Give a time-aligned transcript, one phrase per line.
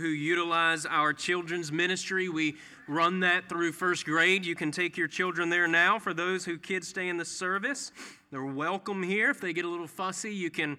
[0.00, 2.28] who utilize our children's ministry.
[2.28, 2.56] We
[2.88, 4.44] run that through first grade.
[4.44, 5.98] You can take your children there now.
[5.98, 7.92] For those who kids stay in the service,
[8.30, 9.30] they're welcome here.
[9.30, 10.76] If they get a little fussy, you can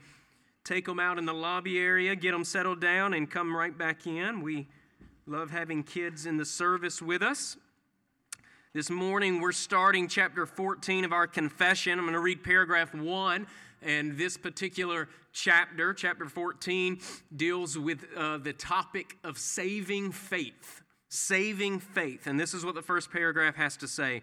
[0.64, 4.06] take them out in the lobby area, get them settled down, and come right back
[4.06, 4.42] in.
[4.42, 4.68] We
[5.26, 7.58] love having kids in the service with us.
[8.74, 12.00] This morning, we're starting chapter 14 of our confession.
[12.00, 13.48] I'm going to read paragraph 1.
[13.82, 17.00] And this particular chapter, chapter 14,
[17.36, 20.82] deals with uh, the topic of saving faith.
[21.10, 22.28] Saving faith.
[22.28, 24.22] And this is what the first paragraph has to say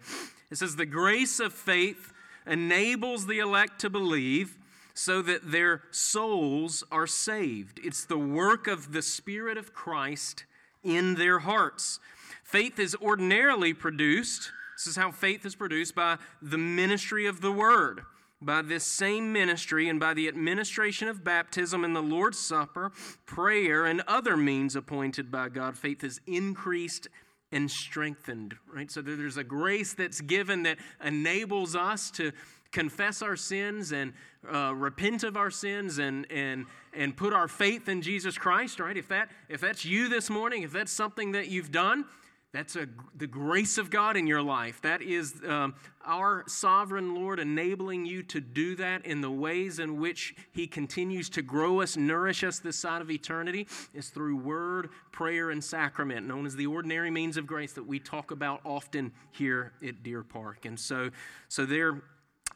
[0.51, 2.13] it says, The grace of faith
[2.47, 4.57] enables the elect to believe
[4.95, 7.79] so that their souls are saved.
[7.85, 10.45] It's the work of the Spirit of Christ
[10.83, 12.01] in their hearts.
[12.43, 17.53] Faith is ordinarily produced, this is how faith is produced by the ministry of the
[17.53, 18.03] Word.
[18.41, 22.93] By this same ministry and by the administration of baptism and the Lord's Supper,
[23.27, 27.09] prayer, and other means appointed by God, faith is increased
[27.51, 28.91] and strengthened, right?
[28.91, 32.33] So there's a grace that's given that enables us to
[32.71, 34.13] confess our sins and
[34.53, 38.97] uh, repent of our sins and, and, and put our faith in Jesus Christ, right?
[38.97, 42.05] If, that, if that's you this morning, if that's something that you've done,
[42.53, 44.81] that's a, the grace of God in your life.
[44.81, 45.75] That is um,
[46.07, 51.29] our sovereign Lord enabling you to do that in the ways in which He continues
[51.31, 56.27] to grow us, nourish us this side of eternity, is through word, prayer, and sacrament,
[56.27, 60.23] known as the ordinary means of grace that we talk about often here at Deer
[60.23, 60.65] Park.
[60.65, 61.11] And so,
[61.49, 62.03] so there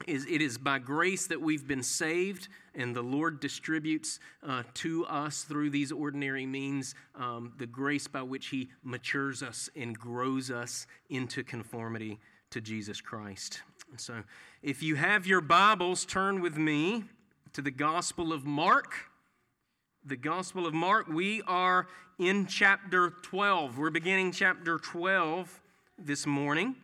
[0.07, 5.05] is it is by grace that we've been saved, and the Lord distributes uh, to
[5.05, 10.51] us through these ordinary means um, the grace by which He matures us and grows
[10.51, 12.19] us into conformity
[12.51, 13.61] to Jesus Christ.
[13.97, 14.23] So,
[14.61, 17.03] if you have your Bibles, turn with me
[17.53, 18.95] to the Gospel of Mark.
[20.03, 23.77] The Gospel of Mark, we are in chapter 12.
[23.77, 25.61] We're beginning chapter 12
[25.97, 26.75] this morning.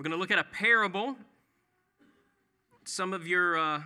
[0.00, 1.14] We're going to look at a parable.
[2.86, 3.82] Some of your uh,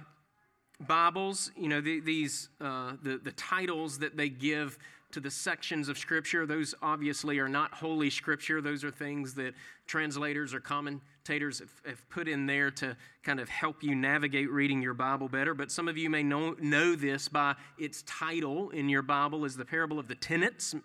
[0.79, 4.79] Bibles, you know, the, these uh, the the titles that they give
[5.11, 6.47] to the sections of Scripture.
[6.47, 8.61] Those obviously are not holy Scripture.
[8.61, 9.55] Those are things that
[9.89, 14.81] translators or commentators have, have, put in there to kind of help you navigate reading
[14.81, 15.53] your Bible better.
[15.53, 19.57] But some of you may know, know this by its title in your Bible is
[19.57, 20.77] the parable of the tenants.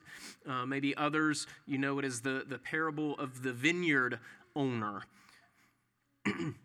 [0.48, 4.18] Uh, maybe others, you know it as the, the parable of the vineyard
[4.56, 5.04] owner.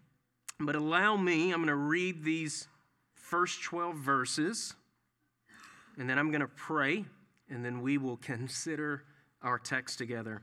[0.60, 2.68] but allow me, I'm going to read these
[3.14, 4.74] first 12 verses,
[5.98, 7.04] and then I'm going to pray,
[7.48, 9.04] and then we will consider
[9.42, 10.42] our text together.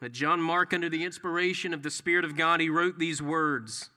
[0.00, 3.90] But John Mark, under the inspiration of the Spirit of God, he wrote these words.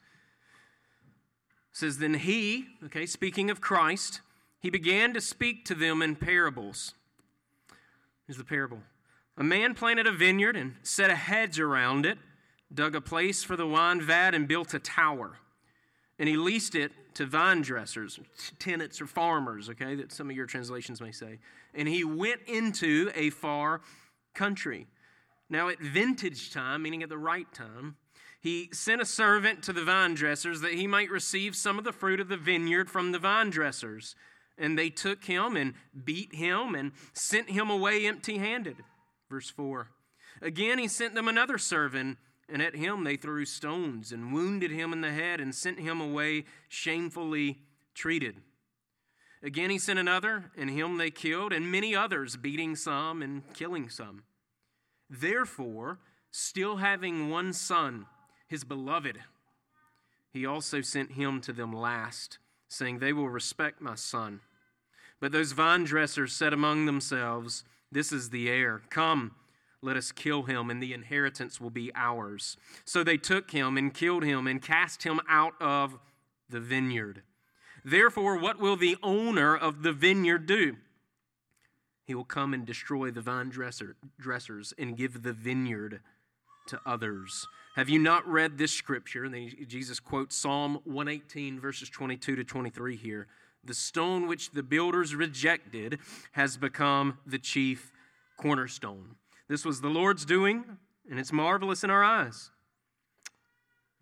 [1.71, 4.21] It says, Then he, okay, speaking of Christ,
[4.59, 6.93] he began to speak to them in parables.
[8.25, 8.79] Here's the parable.
[9.37, 12.17] A man planted a vineyard and set a hedge around it
[12.73, 15.37] dug a place for the wine vat, and built a tower.
[16.19, 18.19] And he leased it to vine dressers,
[18.59, 21.39] tenants, or farmers, okay, that some of your translations may say.
[21.73, 23.81] And he went into a far
[24.33, 24.87] country.
[25.49, 27.95] Now, at vintage time, meaning at the right time,
[28.39, 31.91] he sent a servant to the vine dressers that he might receive some of the
[31.91, 34.15] fruit of the vineyard from the vine dressers.
[34.57, 35.73] And they took him and
[36.03, 38.77] beat him and sent him away empty handed.
[39.29, 39.89] Verse 4.
[40.41, 42.17] Again, he sent them another servant
[42.49, 45.99] and at him they threw stones and wounded him in the head and sent him
[45.99, 47.59] away shamefully
[47.93, 48.37] treated.
[49.43, 53.89] Again he sent another, and him they killed, and many others, beating some and killing
[53.89, 54.23] some.
[55.09, 55.99] Therefore,
[56.31, 58.07] still having one son,
[58.47, 59.19] his beloved,
[60.31, 62.37] he also sent him to them last,
[62.67, 64.41] saying, They will respect my son.
[65.19, 68.81] But those vine dressers said among themselves, This is the heir.
[68.89, 69.31] Come
[69.81, 72.57] let us kill him, and the inheritance will be ours.
[72.85, 75.99] So they took him and killed him and cast him out of
[76.49, 77.23] the vineyard.
[77.85, 80.77] Therefore, what will the owner of the vineyard do?
[82.05, 85.99] He will come and destroy the vine dresser, dressers and give the vineyard
[86.67, 87.45] to others.
[87.75, 89.25] Have you not read this scripture?
[89.25, 93.27] And then Jesus quotes Psalm 118, verses 22 to 23 here.
[93.63, 95.99] The stone which the builders rejected
[96.31, 97.91] has become the chief
[98.37, 99.15] cornerstone.
[99.47, 100.65] This was the Lord's doing,
[101.09, 102.51] and it's marvelous in our eyes.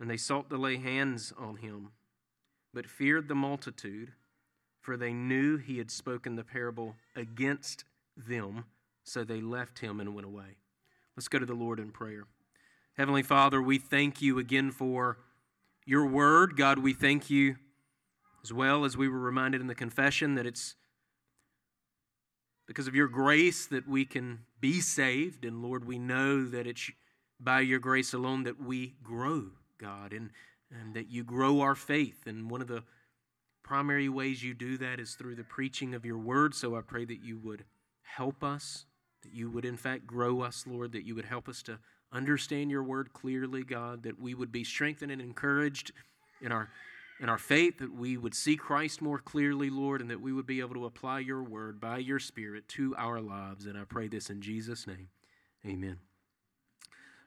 [0.00, 1.90] And they sought to lay hands on him,
[2.74, 4.12] but feared the multitude,
[4.80, 7.84] for they knew he had spoken the parable against
[8.16, 8.64] them.
[9.04, 10.58] So they left him and went away.
[11.16, 12.24] Let's go to the Lord in prayer.
[12.96, 15.18] Heavenly Father, we thank you again for
[15.84, 16.56] your word.
[16.56, 17.56] God, we thank you
[18.42, 20.74] as well as we were reminded in the confession that it's
[22.66, 25.44] because of your grace that we can be saved.
[25.44, 26.90] And Lord, we know that it's
[27.38, 30.30] by your grace alone that we grow, God, and,
[30.70, 32.26] and that you grow our faith.
[32.26, 32.82] And one of the
[33.62, 36.54] primary ways you do that is through the preaching of your word.
[36.54, 37.64] So I pray that you would
[38.02, 38.86] help us,
[39.22, 41.78] that you would, in fact, grow us, Lord, that you would help us to
[42.12, 45.92] understand your word clearly, God, that we would be strengthened and encouraged
[46.40, 46.70] in our
[47.20, 50.46] in our faith, that we would see Christ more clearly, Lord, and that we would
[50.46, 53.66] be able to apply your word by your Spirit to our lives.
[53.66, 55.08] And I pray this in Jesus' name.
[55.66, 55.98] Amen.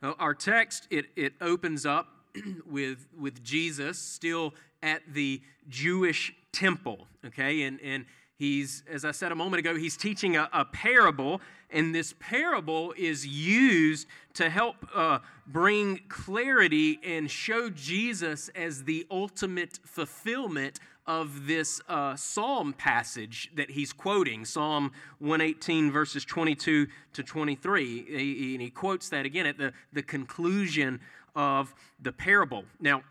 [0.01, 2.07] Well, our text, it, it opens up
[2.65, 7.63] with, with Jesus still at the Jewish temple, okay?
[7.63, 8.05] And, and
[8.39, 12.93] he's, as I said a moment ago, he's teaching a, a parable, and this parable
[12.97, 21.47] is used to help uh, bring clarity and show Jesus as the ultimate fulfillment of
[21.47, 28.05] this uh, psalm passage that he's quoting, Psalm 118, verses 22 to 23.
[28.07, 30.99] He, and he quotes that again at the, the conclusion
[31.35, 32.63] of the parable.
[32.79, 33.01] Now,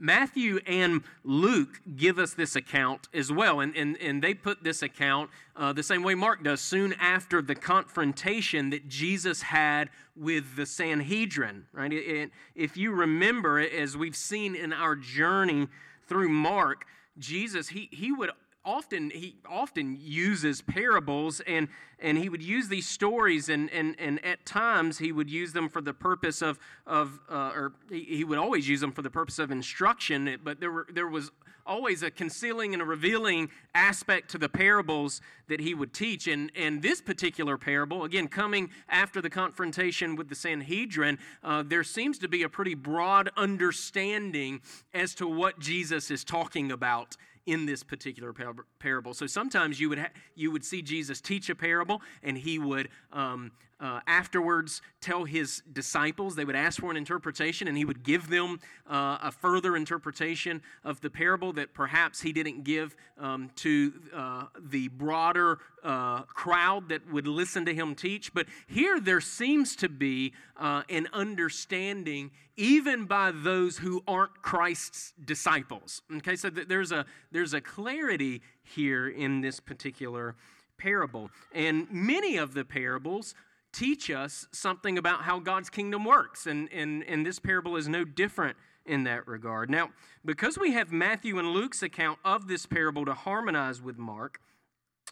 [0.00, 4.82] Matthew and Luke give us this account as well, and, and, and they put this
[4.82, 10.56] account uh, the same way Mark does, soon after the confrontation that Jesus had with
[10.56, 11.66] the Sanhedrin.
[11.72, 11.92] Right?
[11.92, 15.68] It, if you remember, as we've seen in our journey
[16.06, 16.84] through Mark,
[17.18, 18.30] Jesus he he would
[18.66, 21.68] often he often uses parables and
[22.00, 25.68] and he would use these stories and and and at times he would use them
[25.68, 29.10] for the purpose of of uh, or he, he would always use them for the
[29.10, 31.30] purpose of instruction but there were there was
[31.66, 36.26] always a concealing and a revealing aspect to the parables that he would teach.
[36.26, 41.84] And, and this particular parable, again, coming after the confrontation with the Sanhedrin, uh, there
[41.84, 44.60] seems to be a pretty broad understanding
[44.94, 47.16] as to what Jesus is talking about
[47.46, 48.34] in this particular
[48.78, 49.14] parable.
[49.14, 52.88] So sometimes you would ha- you would see Jesus teach a parable, and he would
[53.12, 56.34] um, uh, afterwards tell his disciples.
[56.34, 60.62] They would ask for an interpretation, and he would give them uh, a further interpretation
[60.84, 66.88] of the parable that perhaps he didn't give um, to uh, the broader uh, crowd
[66.88, 68.32] that would listen to him teach.
[68.32, 75.12] But here there seems to be uh, an understanding, even by those who aren't Christ's
[75.22, 76.02] disciples.
[76.16, 80.34] Okay, so there's a there's a clarity here in this particular
[80.78, 81.30] parable.
[81.54, 83.34] And many of the parables
[83.76, 86.46] teach us something about how God's kingdom works.
[86.46, 88.56] And, and, and this parable is no different
[88.86, 89.68] in that regard.
[89.68, 89.90] Now,
[90.24, 94.40] because we have Matthew and Luke's account of this parable to harmonize with Mark,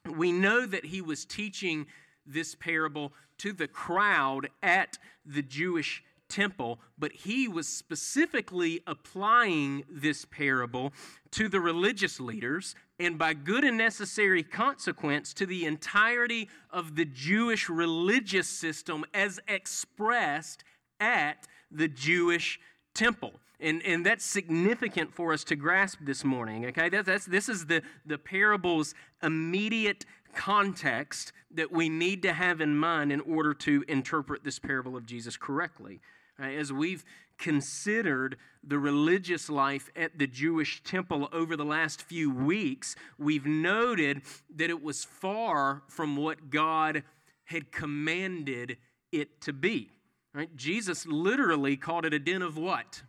[0.08, 1.86] we know that he was teaching
[2.26, 10.24] this parable to the crowd at the Jewish temple, but he was specifically applying this
[10.24, 10.92] parable
[11.32, 17.04] to the religious leaders and by good and necessary consequence to the entirety of the
[17.04, 20.64] Jewish religious system as expressed
[21.00, 22.60] at the Jewish
[22.94, 23.32] temple.
[23.60, 26.88] And, and that's significant for us to grasp this morning, okay?
[26.88, 30.04] That, that's, this is the, the parable's immediate
[30.34, 35.06] context that we need to have in mind in order to interpret this parable of
[35.06, 36.00] Jesus correctly.
[36.38, 37.04] As we've
[37.38, 44.22] considered the religious life at the Jewish temple over the last few weeks, we've noted
[44.54, 47.02] that it was far from what God
[47.44, 48.78] had commanded
[49.12, 49.90] it to be.
[50.32, 50.54] Right?
[50.56, 53.02] Jesus literally called it a den of what?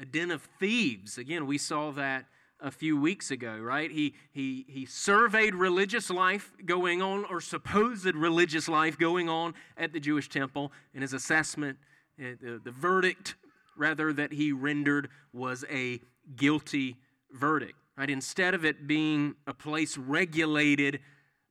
[0.00, 1.18] A den of thieves.
[1.18, 2.26] Again, we saw that
[2.60, 3.90] a few weeks ago, right?
[3.90, 9.92] He, he, he surveyed religious life going on, or supposed religious life going on at
[9.92, 11.78] the Jewish temple, and his assessment
[12.20, 13.36] Eh, the, the verdict,
[13.76, 16.00] rather, that he rendered was a
[16.36, 16.96] guilty
[17.32, 17.74] verdict.
[17.96, 18.10] Right?
[18.10, 21.00] Instead of it being a place regulated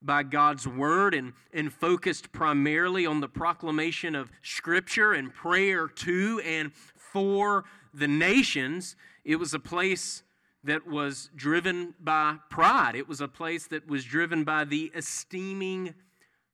[0.01, 6.41] by God's word and, and focused primarily on the proclamation of Scripture and prayer to
[6.45, 8.95] and for the nations,
[9.25, 10.23] it was a place
[10.63, 12.95] that was driven by pride.
[12.95, 15.93] It was a place that was driven by the esteeming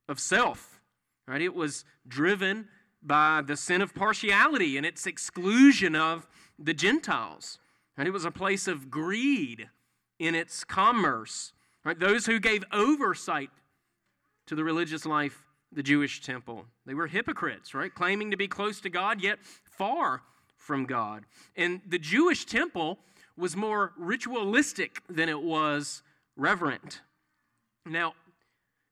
[0.08, 0.80] of self.
[1.28, 1.42] Right?
[1.42, 2.68] It was driven
[3.06, 7.60] by the sin of partiality and its exclusion of the Gentiles.
[7.98, 9.70] And it was a place of greed
[10.20, 11.54] in its commerce.
[11.84, 12.00] Right?
[12.00, 13.50] Those who gave oversight
[14.48, 17.94] to the religious life, the Jewish temple, they were hypocrites, right?
[17.94, 20.22] Claiming to be close to God, yet far
[20.58, 21.26] from God.
[21.56, 23.00] And the Jewish temple
[23.36, 26.04] was more ritualistic than it was
[26.38, 27.02] reverent.
[27.86, 28.14] Now,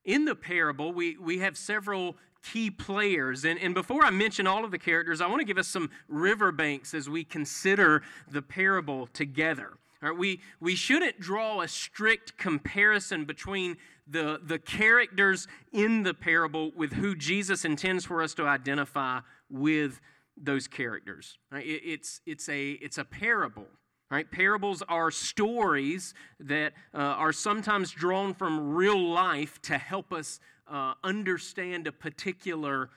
[0.03, 3.45] in the parable, we, we have several key players.
[3.45, 5.89] And, and before I mention all of the characters, I want to give us some
[6.07, 9.77] riverbanks as we consider the parable together.
[10.01, 16.71] Right, we, we shouldn't draw a strict comparison between the, the characters in the parable
[16.75, 20.01] with who Jesus intends for us to identify with
[20.35, 21.37] those characters.
[21.51, 21.65] Right?
[21.67, 23.67] It, it's, it's, a, it's a parable.
[24.09, 24.29] Right?
[24.29, 30.39] Parables are stories that uh, are sometimes drawn from real life to help us
[30.71, 32.89] uh, understand a particular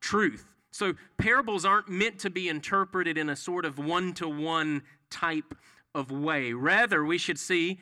[0.00, 0.44] truth.
[0.70, 5.54] So, parables aren't meant to be interpreted in a sort of one to one type
[5.94, 6.52] of way.
[6.52, 7.78] Rather, we should see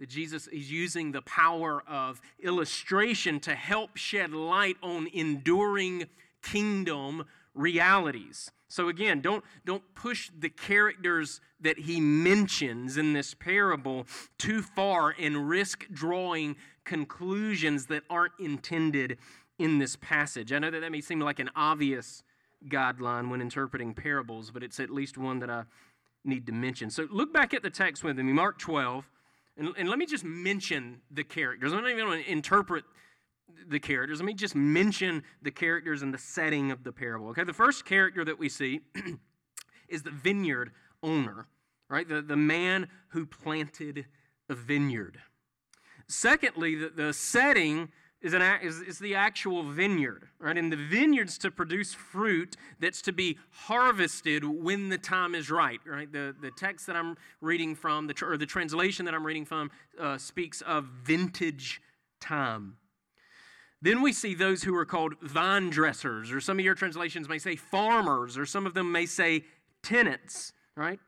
[0.00, 6.06] that Jesus is using the power of illustration to help shed light on enduring
[6.42, 7.24] kingdom
[7.54, 8.50] realities.
[8.68, 14.06] So again, don't, don't push the characters that he mentions in this parable
[14.38, 19.18] too far and risk drawing conclusions that aren't intended
[19.58, 20.52] in this passage.
[20.52, 22.22] I know that that may seem like an obvious
[22.68, 25.64] guideline when interpreting parables, but it's at least one that I
[26.24, 26.90] need to mention.
[26.90, 29.08] So look back at the text with me, Mark 12,
[29.56, 31.72] and, and let me just mention the characters.
[31.72, 32.84] I'm not even going to interpret
[33.68, 34.20] the characters.
[34.20, 37.28] Let me just mention the characters and the setting of the parable.
[37.28, 38.80] Okay, the first character that we see
[39.88, 40.72] is the vineyard
[41.02, 41.46] owner,
[41.88, 42.08] right?
[42.08, 44.06] The, the man who planted
[44.48, 45.18] a vineyard.
[46.08, 47.88] Secondly, the, the setting
[48.20, 50.56] is, an, is, is the actual vineyard, right?
[50.56, 55.80] And the vineyard's to produce fruit that's to be harvested when the time is right,
[55.86, 56.10] right?
[56.10, 59.70] The, the text that I'm reading from, the, or the translation that I'm reading from,
[60.00, 61.82] uh, speaks of vintage
[62.20, 62.76] time.
[63.84, 67.36] Then we see those who are called vine dressers, or some of your translations may
[67.36, 69.44] say farmers, or some of them may say
[69.82, 70.98] tenants, right?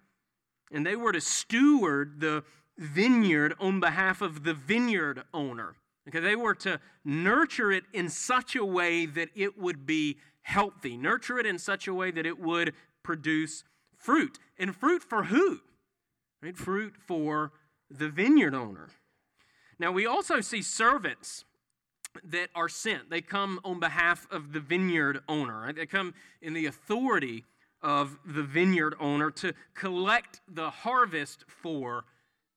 [0.71, 2.45] And they were to steward the
[2.77, 5.77] vineyard on behalf of the vineyard owner.
[6.07, 10.99] Okay, they were to nurture it in such a way that it would be healthy,
[10.99, 13.65] nurture it in such a way that it would produce
[13.97, 14.39] fruit.
[14.59, 15.61] And fruit for who?
[16.43, 16.59] Right?
[16.59, 17.53] Fruit for
[17.91, 18.89] the vineyard owner.
[19.79, 21.46] Now, we also see servants
[22.25, 23.11] that are sent.
[23.11, 25.63] They come on behalf of the vineyard owner.
[25.63, 25.77] Right?
[25.77, 27.45] They come in the authority
[27.83, 32.05] of the vineyard owner to collect the harvest for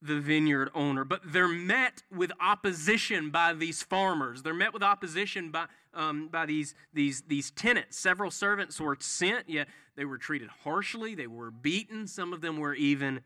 [0.01, 1.03] the vineyard owner.
[1.03, 4.43] But they're met with opposition by these farmers.
[4.43, 7.97] They're met with opposition by, um, by these, these, these tenants.
[7.97, 11.15] Several servants were sent, yet they were treated harshly.
[11.15, 12.07] They were beaten.
[12.07, 13.21] Some of them were even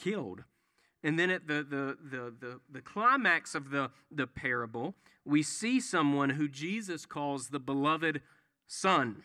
[0.00, 0.44] killed.
[1.06, 5.78] And then at the, the, the, the, the climax of the, the parable, we see
[5.78, 8.22] someone who Jesus calls the beloved
[8.66, 9.22] son,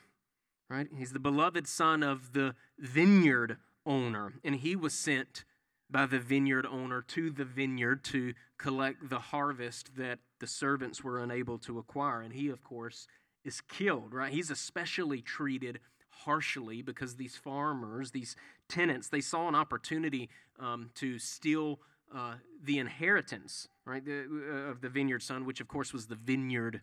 [0.70, 0.86] right?
[0.96, 5.44] He's the beloved son of the vineyard owner, and he was sent
[5.90, 11.18] by the vineyard owner to the vineyard to collect the harvest that the servants were
[11.18, 12.22] unable to acquire.
[12.22, 13.08] And he, of course,
[13.44, 14.32] is killed, right?
[14.32, 15.80] He's especially treated
[16.12, 18.36] harshly because these farmers, these
[18.70, 20.30] tenants, they saw an opportunity
[20.62, 21.80] um, to steal
[22.15, 26.15] uh, the inheritance, right, the, uh, of the vineyard son, which of course was the
[26.15, 26.82] vineyard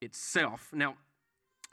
[0.00, 0.70] itself.
[0.72, 0.96] Now,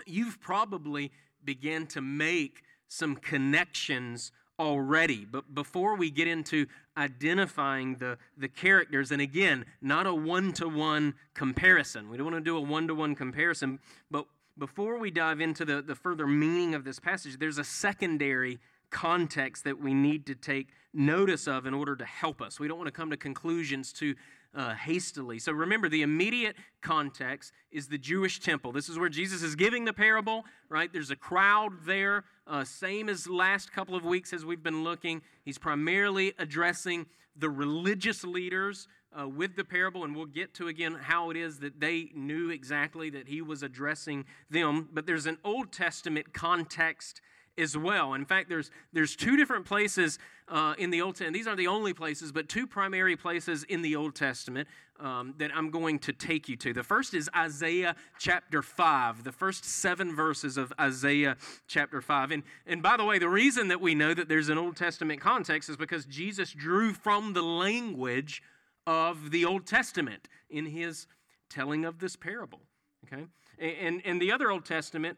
[0.06, 1.12] you've probably
[1.44, 5.26] began to make some connections already.
[5.26, 6.66] But before we get into
[6.98, 12.38] identifying the, the characters, and again, not a one to one comparison, we don't want
[12.38, 13.80] to do a one to one comparison,
[14.10, 14.26] but
[14.58, 18.58] before we dive into the, the further meaning of this passage, there's a secondary
[18.90, 22.60] context that we need to take notice of in order to help us.
[22.60, 24.16] We don't want to come to conclusions too
[24.56, 25.40] uh, hastily.
[25.40, 28.72] So remember, the immediate context is the Jewish temple.
[28.72, 30.92] This is where Jesus is giving the parable, right?
[30.92, 35.22] There's a crowd there, uh, same as last couple of weeks as we've been looking.
[35.46, 40.98] He's primarily addressing the religious leaders uh, with the parable, and we'll get to again
[41.00, 44.90] how it is that they knew exactly that he was addressing them.
[44.92, 47.22] But there's an Old Testament context
[47.58, 48.14] as well.
[48.14, 51.34] In fact, there's, there's two different places uh, in the Old Testament.
[51.34, 54.68] These aren't the only places, but two primary places in the Old Testament
[55.00, 56.74] um, that I'm going to take you to.
[56.74, 61.38] The first is Isaiah chapter 5, the first seven verses of Isaiah
[61.68, 62.32] chapter 5.
[62.32, 65.20] And, and by the way, the reason that we know that there's an Old Testament
[65.20, 68.42] context is because Jesus drew from the language
[68.86, 71.08] of the Old Testament in his
[71.50, 72.62] telling of this parable.
[73.06, 73.26] Okay?
[73.60, 75.18] And, and the other Old Testament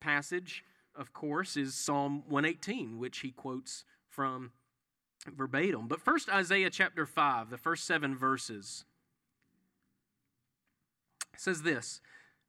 [0.00, 0.64] passage
[0.96, 4.52] of course, is Psalm 118, which he quotes from
[5.26, 5.88] verbatim.
[5.88, 8.84] But first, Isaiah chapter 5, the first seven verses
[11.36, 12.00] says this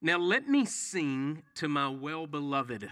[0.01, 2.89] Now let me sing to my well beloved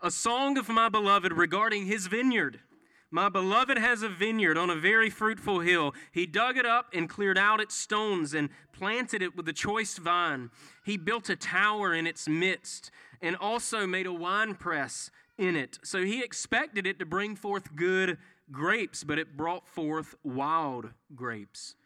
[0.00, 2.60] a song of my beloved regarding his vineyard.
[3.10, 5.94] My beloved has a vineyard on a very fruitful hill.
[6.12, 9.96] He dug it up and cleared out its stones and planted it with a choice
[9.96, 10.50] vine.
[10.84, 12.90] He built a tower in its midst
[13.22, 15.78] and also made a wine press in it.
[15.82, 18.18] So he expected it to bring forth good
[18.52, 21.76] grapes, but it brought forth wild grapes.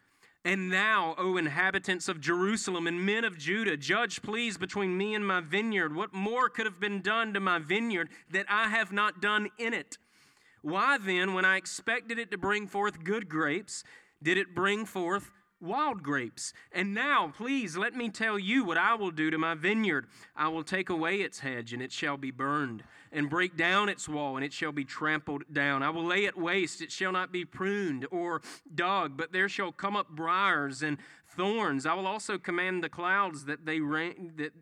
[0.45, 5.25] And now, O inhabitants of Jerusalem and men of Judah, judge please between me and
[5.25, 5.95] my vineyard.
[5.95, 9.73] What more could have been done to my vineyard that I have not done in
[9.73, 9.97] it?
[10.63, 13.83] Why then, when I expected it to bring forth good grapes,
[14.23, 15.29] did it bring forth
[15.63, 16.53] wild grapes.
[16.71, 20.07] And now, please, let me tell you what I will do to my vineyard.
[20.35, 24.07] I will take away its hedge, and it shall be burned, and break down its
[24.09, 25.83] wall, and it shall be trampled down.
[25.83, 28.41] I will lay it waste, it shall not be pruned or
[28.73, 30.97] dug, but there shall come up briars and
[31.35, 31.85] thorns.
[31.85, 34.53] I will also command the clouds that they rain, that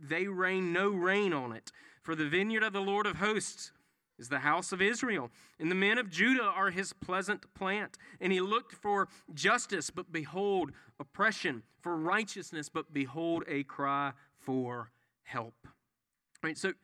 [0.00, 1.70] they rain no rain on it.
[2.02, 3.72] For the vineyard of the Lord of hosts
[4.20, 7.96] is the house of Israel, and the men of Judah are his pleasant plant.
[8.20, 14.90] And he looked for justice, but behold, oppression, for righteousness, but behold, a cry for
[15.24, 15.54] help.
[15.64, 15.70] All
[16.44, 16.74] right, so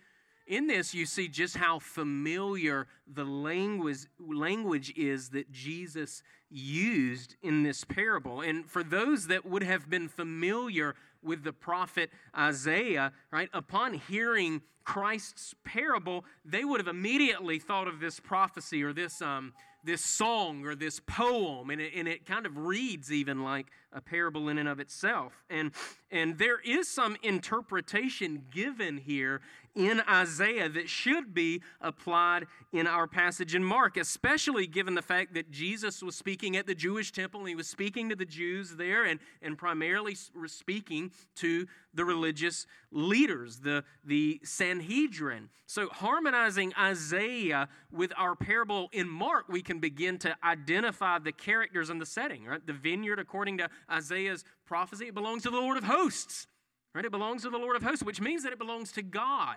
[0.47, 7.65] in this, you see just how familiar the language, language is that Jesus used in
[7.65, 8.41] this parable.
[8.41, 10.95] And for those that would have been familiar
[11.27, 17.99] with the prophet Isaiah, right, upon hearing Christ's parable, they would have immediately thought of
[17.99, 19.53] this prophecy or this, um,
[19.83, 24.01] this song or this poem, and it, and it kind of reads even like a
[24.01, 25.45] parable in and of itself.
[25.51, 25.73] And,
[26.11, 29.41] and there is some interpretation given here
[29.77, 35.35] in Isaiah that should be applied in our passage in Mark, especially given the fact
[35.35, 38.77] that Jesus was speaking at the Jewish temple and he was speaking to the Jews
[38.77, 45.51] there and, and primarily speaking to the religious leaders, the, the Sanhedrin.
[45.67, 51.91] So, harmonizing Isaiah with our parable in Mark, we can begin to identify the characters
[51.91, 52.65] and the setting, right?
[52.65, 56.47] The vineyard, according to Isaiah's prophecy, it belongs to the Lord of hosts.
[56.95, 57.05] Right?
[57.05, 59.57] It belongs to the Lord of hosts, which means that it belongs to God.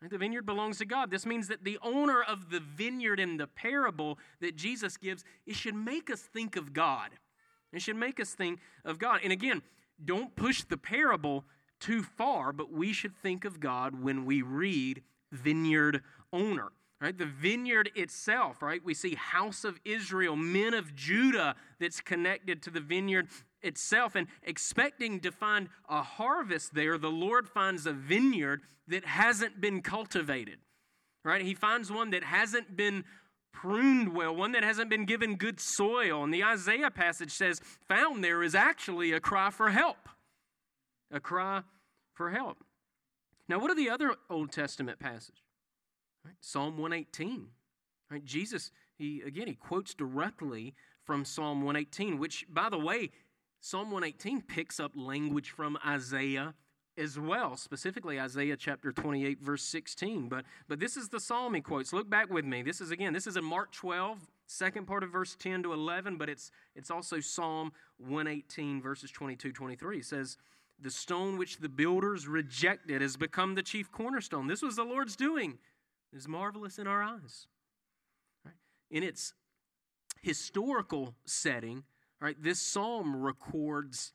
[0.00, 0.10] Right?
[0.10, 1.10] The vineyard belongs to God.
[1.10, 5.54] This means that the owner of the vineyard in the parable that Jesus gives, it
[5.54, 7.10] should make us think of God.
[7.72, 9.20] It should make us think of God.
[9.22, 9.62] And again,
[10.02, 11.44] don't push the parable
[11.80, 16.68] too far, but we should think of God when we read vineyard owner.
[17.00, 17.16] Right?
[17.16, 18.84] The vineyard itself, right?
[18.84, 23.28] We see house of Israel, men of Judah that's connected to the vineyard
[23.62, 24.16] itself.
[24.16, 29.80] And expecting to find a harvest there, the Lord finds a vineyard that hasn't been
[29.80, 30.58] cultivated.
[31.24, 31.42] Right?
[31.42, 33.04] He finds one that hasn't been
[33.52, 36.24] pruned well, one that hasn't been given good soil.
[36.24, 40.08] And the Isaiah passage says, found there is actually a cry for help.
[41.12, 41.62] A cry
[42.12, 42.64] for help.
[43.48, 45.42] Now, what are the other Old Testament passages?
[46.24, 46.34] Right?
[46.40, 47.46] Psalm 118.
[48.10, 48.24] Right?
[48.24, 53.10] Jesus, he again, he quotes directly from Psalm 118, which, by the way,
[53.60, 56.54] Psalm 118 picks up language from Isaiah
[56.98, 60.28] as well, specifically Isaiah chapter 28, verse 16.
[60.28, 61.92] But, but this is the psalm he quotes.
[61.92, 62.62] Look back with me.
[62.62, 66.16] This is, again, this is in Mark 12, second part of verse 10 to 11,
[66.16, 69.98] but it's, it's also Psalm 118, verses 22, 23.
[69.98, 70.36] It says,
[70.80, 74.46] The stone which the builders rejected has become the chief cornerstone.
[74.46, 75.58] This was the Lord's doing.
[76.12, 77.46] Is marvelous in our eyes.
[78.44, 78.54] Right?
[78.90, 79.34] In its
[80.22, 81.84] historical setting,
[82.20, 84.12] right, this psalm records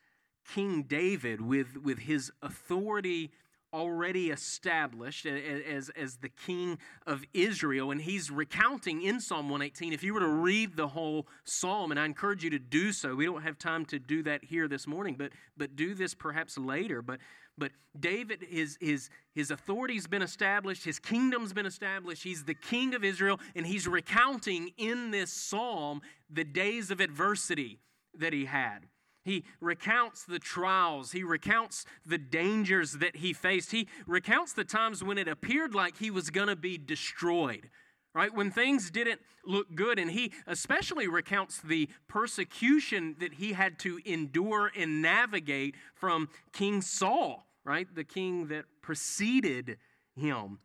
[0.53, 3.31] King David with, with his authority
[3.73, 7.91] already established as, as the king of Israel.
[7.91, 9.91] And he's recounting in Psalm 118.
[9.91, 13.15] If you were to read the whole psalm, and I encourage you to do so,
[13.15, 16.57] we don't have time to do that here this morning, but, but do this perhaps
[16.57, 17.01] later.
[17.01, 17.19] But,
[17.57, 22.93] but David, his, his, his authority's been established, his kingdom's been established, he's the king
[22.93, 27.79] of Israel, and he's recounting in this psalm the days of adversity
[28.17, 28.87] that he had.
[29.23, 31.13] He recounts the trials.
[31.13, 33.71] He recounts the dangers that he faced.
[33.71, 37.69] He recounts the times when it appeared like he was going to be destroyed,
[38.13, 38.33] right?
[38.33, 39.97] When things didn't look good.
[39.97, 46.81] And he especially recounts the persecution that he had to endure and navigate from King
[46.81, 47.87] Saul, right?
[47.93, 49.77] The king that preceded
[50.15, 50.59] him.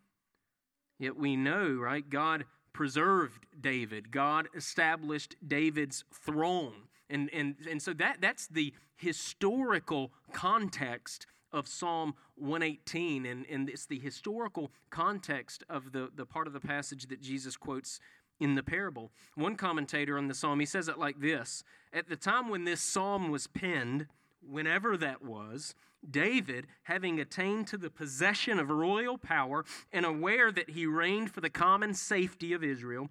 [0.98, 2.08] Yet we know, right?
[2.08, 6.87] God preserved David, God established David's throne.
[7.10, 13.86] And, and, and so that, that's the historical context of Psalm 118, and, and it's
[13.86, 18.00] the historical context of the, the part of the passage that Jesus quotes
[18.40, 19.10] in the parable.
[19.34, 22.80] One commentator on the psalm, he says it like this At the time when this
[22.80, 24.06] psalm was penned,
[24.46, 25.74] whenever that was,
[26.08, 31.40] David, having attained to the possession of royal power and aware that he reigned for
[31.40, 33.08] the common safety of Israel,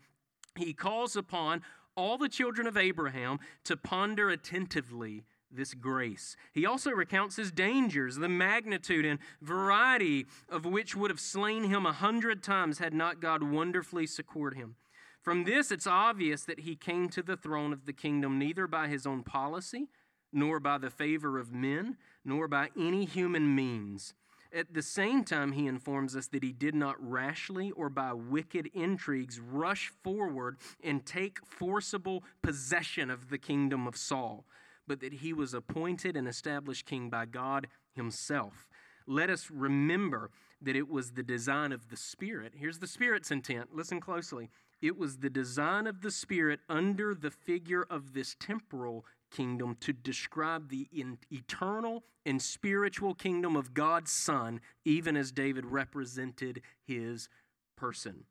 [0.56, 1.62] he calls upon
[1.98, 6.36] all the children of Abraham to ponder attentively this grace.
[6.54, 11.86] He also recounts his dangers, the magnitude and variety of which would have slain him
[11.86, 14.76] a hundred times had not God wonderfully succored him.
[15.22, 18.88] From this, it's obvious that he came to the throne of the kingdom neither by
[18.88, 19.90] his own policy,
[20.32, 24.14] nor by the favor of men, nor by any human means.
[24.58, 28.72] At the same time, he informs us that he did not rashly or by wicked
[28.74, 34.46] intrigues rush forward and take forcible possession of the kingdom of Saul,
[34.88, 38.68] but that he was appointed and established king by God himself.
[39.06, 42.54] Let us remember that it was the design of the Spirit.
[42.56, 43.76] Here's the Spirit's intent.
[43.76, 44.50] Listen closely.
[44.82, 49.06] It was the design of the Spirit under the figure of this temporal
[49.38, 50.88] kingdom to describe the
[51.32, 57.30] eternal and spiritual kingdom of God's Son, even as David represented his
[57.76, 58.24] person.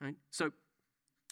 [0.00, 0.14] Right?
[0.30, 0.52] So,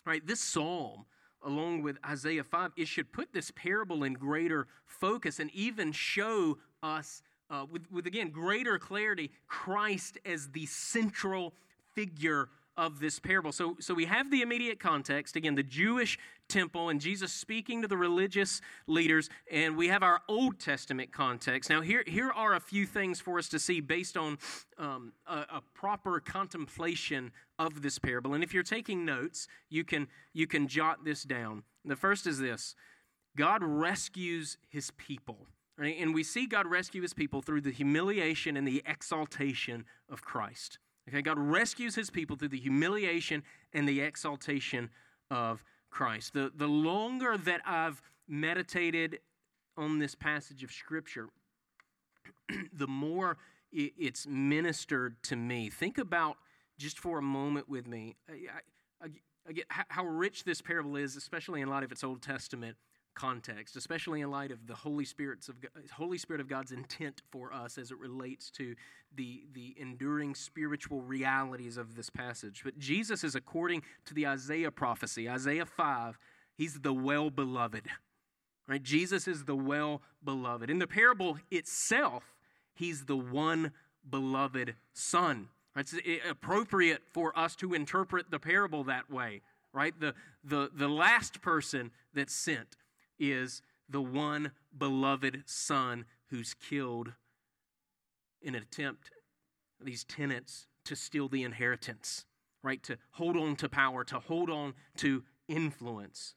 [0.04, 1.06] right, this psalm,
[1.42, 6.58] along with Isaiah 5, it should put this parable in greater focus and even show
[6.82, 11.54] us, uh, with, with again greater clarity, Christ as the central
[11.94, 13.52] figure of this parable.
[13.52, 17.88] So, so we have the immediate context, again, the Jewish temple and Jesus speaking to
[17.88, 21.70] the religious leaders, and we have our Old Testament context.
[21.70, 24.38] Now, here, here are a few things for us to see based on
[24.78, 28.34] um, a, a proper contemplation of this parable.
[28.34, 31.64] And if you're taking notes, you can, you can jot this down.
[31.84, 32.74] The first is this
[33.36, 35.46] God rescues his people.
[35.78, 35.96] Right?
[35.98, 40.78] And we see God rescue his people through the humiliation and the exaltation of Christ.
[41.08, 44.90] Okay, God rescues his people through the humiliation and the exaltation
[45.30, 46.32] of Christ.
[46.32, 49.18] The, the longer that I've meditated
[49.76, 51.28] on this passage of Scripture,
[52.72, 53.36] the more
[53.72, 55.70] it, it's ministered to me.
[55.70, 56.36] Think about
[56.78, 59.08] just for a moment with me I, I,
[59.48, 62.76] I, how rich this parable is, especially in light of its Old Testament
[63.14, 65.56] context, especially in light of the Holy Spirit's of
[65.92, 68.74] Holy Spirit of God's intent for us as it relates to
[69.14, 72.62] the, the enduring spiritual realities of this passage.
[72.64, 76.18] But Jesus is according to the Isaiah prophecy, Isaiah 5,
[76.56, 77.86] he's the well beloved.
[78.68, 78.82] Right?
[78.82, 80.70] Jesus is the well beloved.
[80.70, 82.34] In the parable itself,
[82.74, 83.72] he's the one
[84.08, 85.48] beloved son.
[85.74, 85.86] Right?
[85.92, 89.98] It's appropriate for us to interpret the parable that way right?
[89.98, 92.76] The, the, the last person that's sent
[93.22, 97.12] is the one beloved son who's killed
[98.42, 99.10] in an attempt,
[99.80, 102.24] these tenants, to steal the inheritance,
[102.62, 102.82] right?
[102.82, 106.34] To hold on to power, to hold on to influence.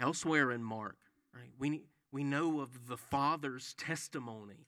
[0.00, 0.96] Elsewhere in Mark,
[1.34, 4.66] right, we, we know of the Father's testimony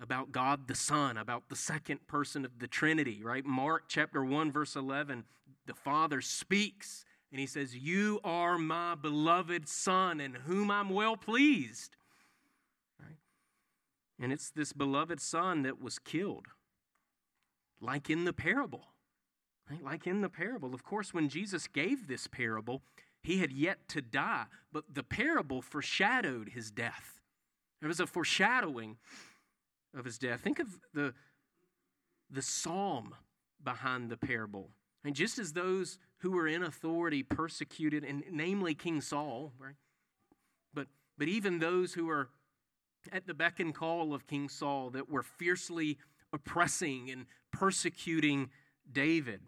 [0.00, 3.44] about God the Son, about the second person of the Trinity, right?
[3.44, 5.24] Mark chapter 1, verse 11,
[5.66, 11.16] the Father speaks and he says, You are my beloved Son, in whom I'm well
[11.16, 11.96] pleased.
[13.00, 13.16] Right?
[14.20, 16.46] And it's this beloved Son that was killed,
[17.80, 18.88] like in the parable.
[19.70, 19.82] Right?
[19.82, 20.74] Like in the parable.
[20.74, 22.82] Of course, when Jesus gave this parable,
[23.22, 27.20] he had yet to die, but the parable foreshadowed his death.
[27.80, 28.98] There was a foreshadowing
[29.96, 30.40] of his death.
[30.40, 31.14] Think of the,
[32.30, 33.14] the psalm
[33.62, 34.70] behind the parable.
[35.04, 39.74] And just as those who were in authority persecuted, and namely King Saul, right?
[40.72, 40.86] But,
[41.18, 42.28] but even those who were
[43.10, 45.98] at the beck and call of King Saul that were fiercely
[46.32, 48.50] oppressing and persecuting
[48.90, 49.40] David,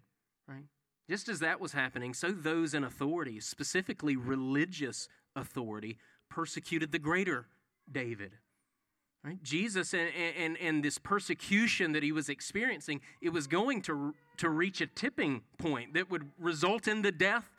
[0.49, 0.65] right?
[1.09, 5.99] Just as that was happening, so those in authority, specifically religious authority,
[6.31, 7.47] persecuted the greater
[7.91, 8.33] David.
[9.25, 9.43] Right?
[9.43, 14.51] Jesus and, and, and this persecution that he was experiencing, it was going to, to
[14.51, 17.51] reach a tipping point that would result in the death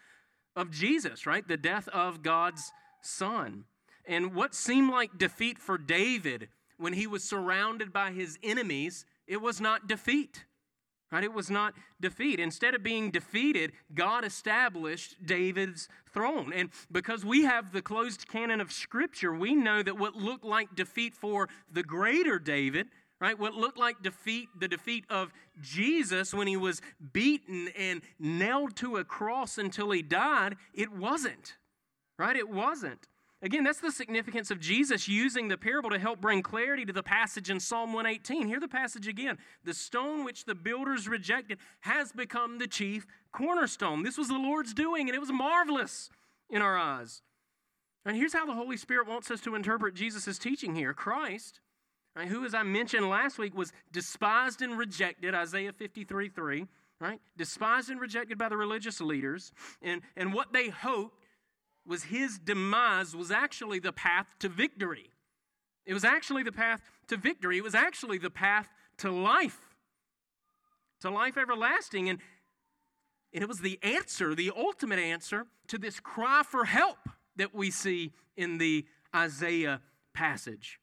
[0.56, 1.48] of Jesus, right?
[1.48, 3.64] The death of God's Son.
[4.08, 9.42] And what seemed like defeat for David when he was surrounded by his enemies, it
[9.42, 10.46] was not defeat.
[11.12, 11.24] Right?
[11.24, 12.40] It was not defeat.
[12.40, 16.52] Instead of being defeated, God established David's throne.
[16.52, 20.76] And because we have the closed canon of Scripture, we know that what looked like
[20.76, 22.88] defeat for the greater David,
[23.22, 23.38] right?
[23.38, 26.82] What looked like defeat, the defeat of Jesus when he was
[27.14, 31.56] beaten and nailed to a cross until he died, it wasn't.
[32.18, 32.36] Right?
[32.36, 33.08] It wasn't.
[33.46, 37.04] Again, that's the significance of Jesus using the parable to help bring clarity to the
[37.04, 38.48] passage in Psalm 118.
[38.48, 39.38] Hear the passage again.
[39.64, 44.02] The stone which the builders rejected has become the chief cornerstone.
[44.02, 46.10] This was the Lord's doing, and it was marvelous
[46.50, 47.22] in our eyes.
[48.04, 51.60] And here's how the Holy Spirit wants us to interpret Jesus' teaching here Christ,
[52.16, 56.66] right, who, as I mentioned last week, was despised and rejected, Isaiah 53 3,
[57.00, 57.22] right?
[57.38, 59.52] Despised and rejected by the religious leaders.
[59.84, 61.25] And, and what they hoped
[61.86, 65.12] was his demise was actually the path to victory.
[65.86, 67.58] It was actually the path to victory.
[67.58, 68.68] It was actually the path
[68.98, 69.76] to life,
[71.02, 72.10] to life everlasting.
[72.10, 72.20] And,
[73.34, 76.98] and it was the answer, the ultimate answer to this cry for help
[77.36, 79.82] that we see in the Isaiah
[80.14, 80.80] passage.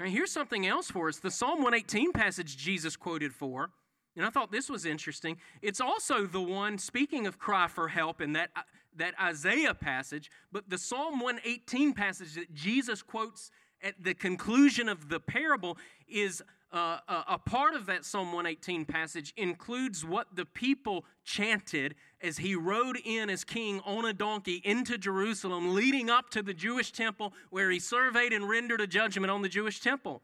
[0.00, 3.70] Now, here's something else for us the Psalm 118 passage Jesus quoted for.
[4.16, 5.38] And I thought this was interesting.
[5.60, 8.50] It's also the one, speaking of cry for help in that,
[8.96, 13.50] that Isaiah passage, but the Psalm 118 passage that Jesus quotes
[13.82, 15.76] at the conclusion of the parable
[16.08, 21.94] is uh, a, a part of that Psalm 118 passage includes what the people chanted
[22.20, 26.54] as he rode in as king on a donkey into Jerusalem, leading up to the
[26.54, 30.22] Jewish temple where he surveyed and rendered a judgment on the Jewish temple.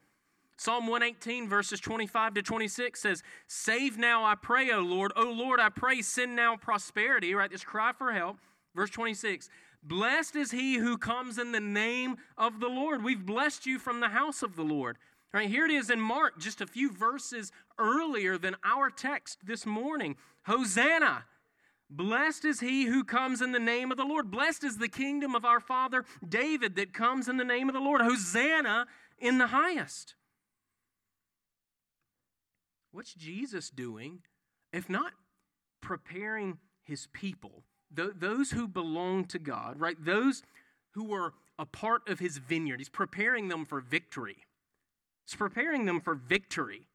[0.56, 5.12] Psalm 118, verses 25 to 26 says, Save now, I pray, O Lord.
[5.16, 7.50] O Lord, I pray, send now prosperity, right?
[7.50, 8.36] This cry for help.
[8.74, 9.48] Verse 26,
[9.82, 13.02] Blessed is he who comes in the name of the Lord.
[13.02, 14.98] We've blessed you from the house of the Lord.
[15.32, 19.64] Right here it is in Mark, just a few verses earlier than our text this
[19.64, 20.16] morning.
[20.46, 21.24] Hosanna!
[21.88, 24.30] Blessed is he who comes in the name of the Lord.
[24.30, 27.80] Blessed is the kingdom of our father David that comes in the name of the
[27.80, 28.00] Lord.
[28.00, 28.86] Hosanna
[29.18, 30.14] in the highest.
[32.92, 34.20] What's Jesus doing
[34.72, 35.12] if not
[35.80, 39.96] preparing his people th- those who belong to God, right?
[40.02, 40.42] Those
[40.92, 42.80] who are a part of his vineyard.
[42.80, 44.38] He's preparing them for victory.
[45.26, 46.88] He's preparing them for victory.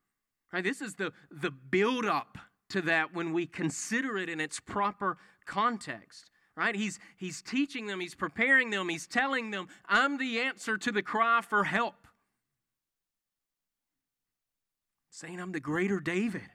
[0.52, 0.64] Right?
[0.64, 2.38] This is the, the build up
[2.70, 6.30] to that when we consider it in its proper context.
[6.58, 6.76] Right?
[6.76, 11.04] He's, he's teaching them, he's preparing them, he's telling them, I'm the answer to the
[11.04, 12.08] cry for help.
[15.10, 16.50] Saying, I'm the greater David.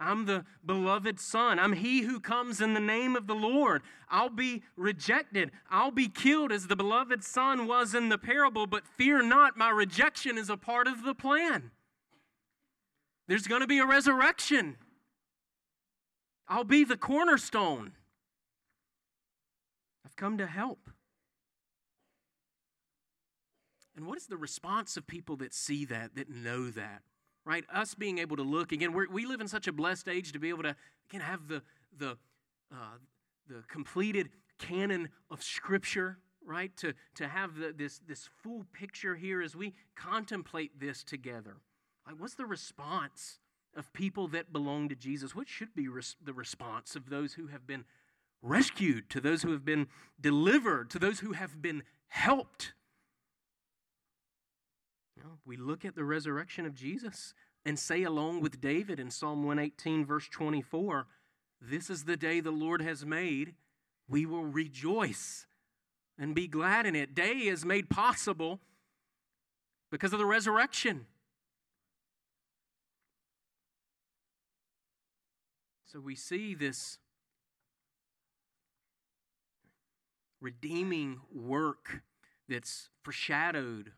[0.00, 1.58] I'm the beloved son.
[1.58, 3.82] I'm he who comes in the name of the Lord.
[4.08, 5.50] I'll be rejected.
[5.70, 9.68] I'll be killed as the beloved son was in the parable, but fear not, my
[9.68, 11.70] rejection is a part of the plan.
[13.28, 14.76] There's going to be a resurrection.
[16.48, 17.92] I'll be the cornerstone.
[20.04, 20.90] I've come to help.
[23.94, 27.02] And what is the response of people that see that, that know that?
[27.50, 27.64] Right?
[27.74, 30.50] Us being able to look again, we live in such a blessed age to be
[30.50, 30.76] able to
[31.10, 31.62] again have the
[31.98, 32.10] the
[32.72, 32.98] uh,
[33.48, 36.74] the completed canon of Scripture, right?
[36.76, 41.56] To to have the, this this full picture here as we contemplate this together.
[42.06, 43.40] Like, what's the response
[43.76, 45.34] of people that belong to Jesus?
[45.34, 47.84] What should be res- the response of those who have been
[48.42, 49.88] rescued, to those who have been
[50.20, 52.74] delivered, to those who have been helped?
[55.44, 60.04] We look at the resurrection of Jesus and say, along with David in Psalm 118,
[60.04, 61.06] verse 24,
[61.60, 63.54] This is the day the Lord has made.
[64.08, 65.46] We will rejoice
[66.18, 67.14] and be glad in it.
[67.14, 68.60] Day is made possible
[69.90, 71.06] because of the resurrection.
[75.86, 76.98] So we see this
[80.40, 82.02] redeeming work
[82.48, 83.92] that's foreshadowed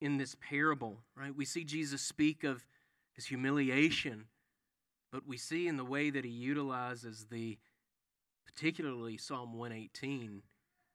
[0.00, 1.34] in this parable, right?
[1.34, 2.66] We see Jesus speak of
[3.14, 4.26] his humiliation,
[5.10, 7.58] but we see in the way that he utilizes the,
[8.44, 10.42] particularly Psalm 118,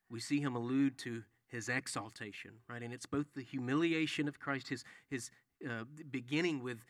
[0.10, 2.82] we see him allude to his exaltation, right?
[2.82, 5.32] And it's both the humiliation of Christ, his, his
[5.68, 6.86] uh, beginning with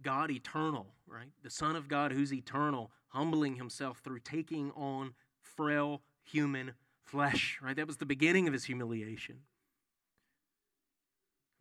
[0.00, 1.28] God eternal, right?
[1.42, 7.76] The Son of God who's eternal, humbling himself through taking on frail human flesh, right?
[7.76, 9.40] That was the beginning of his humiliation.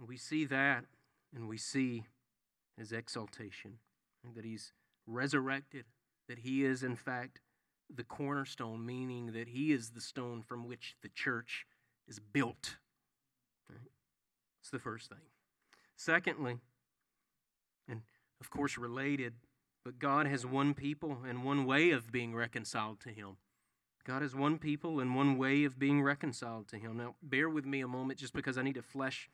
[0.05, 0.85] We see that
[1.33, 2.05] and we see
[2.77, 3.77] his exaltation,
[4.35, 4.73] that he's
[5.05, 5.85] resurrected,
[6.27, 7.39] that he is, in fact,
[7.93, 11.65] the cornerstone, meaning that he is the stone from which the church
[12.07, 12.77] is built.
[14.61, 15.19] It's the first thing.
[15.95, 16.57] Secondly,
[17.87, 18.01] and
[18.39, 19.33] of course related,
[19.83, 23.37] but God has one people and one way of being reconciled to him.
[24.05, 26.97] God has one people and one way of being reconciled to him.
[26.97, 29.29] Now, bear with me a moment just because I need to flesh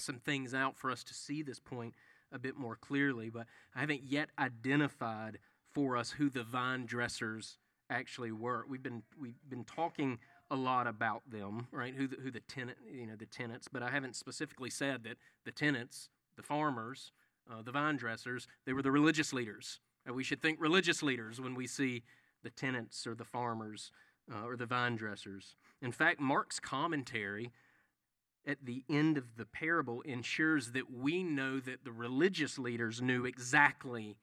[0.00, 1.94] some things out for us to see this point
[2.32, 5.38] a bit more clearly, but I haven't yet identified
[5.72, 7.58] for us who the vine dressers
[7.90, 8.64] actually were.
[8.68, 10.18] We've been we've been talking
[10.50, 11.94] a lot about them, right?
[11.94, 15.16] Who the, who the tenant, you know, the tenants, but I haven't specifically said that
[15.44, 17.12] the tenants, the farmers,
[17.50, 19.80] uh, the vine dressers, they were the religious leaders.
[20.06, 22.02] And we should think religious leaders when we see
[22.42, 23.90] the tenants or the farmers
[24.32, 25.56] uh, or the vine dressers.
[25.80, 27.52] In fact, Mark's commentary
[28.46, 33.24] at the end of the parable ensures that we know that the religious leaders knew
[33.24, 34.16] exactly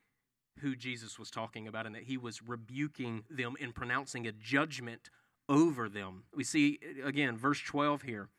[0.59, 5.09] who Jesus was talking about and that he was rebuking them and pronouncing a judgment
[5.49, 6.23] over them.
[6.35, 8.29] We see, again, verse 12 here.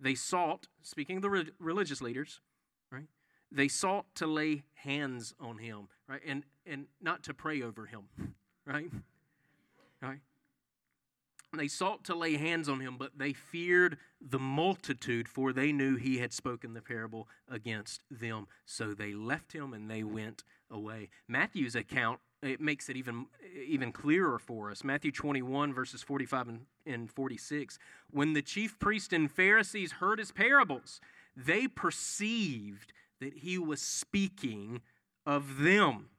[0.00, 2.40] They sought, speaking of the re- religious leaders,
[2.90, 3.06] right?
[3.50, 6.20] They sought to lay hands on him, right?
[6.26, 8.02] And, and not to pray over him,
[8.66, 8.90] right?
[10.02, 10.20] Right?
[11.56, 15.96] They sought to lay hands on him, but they feared the multitude, for they knew
[15.96, 18.46] he had spoken the parable against them.
[18.64, 21.10] So they left him and they went away.
[21.28, 23.26] Matthew's account it makes it even
[23.66, 24.84] even clearer for us.
[24.84, 27.78] Matthew 21 verses 45 and, and 46.
[28.10, 31.00] When the chief priests and Pharisees heard his parables,
[31.36, 34.82] they perceived that he was speaking
[35.24, 36.10] of them.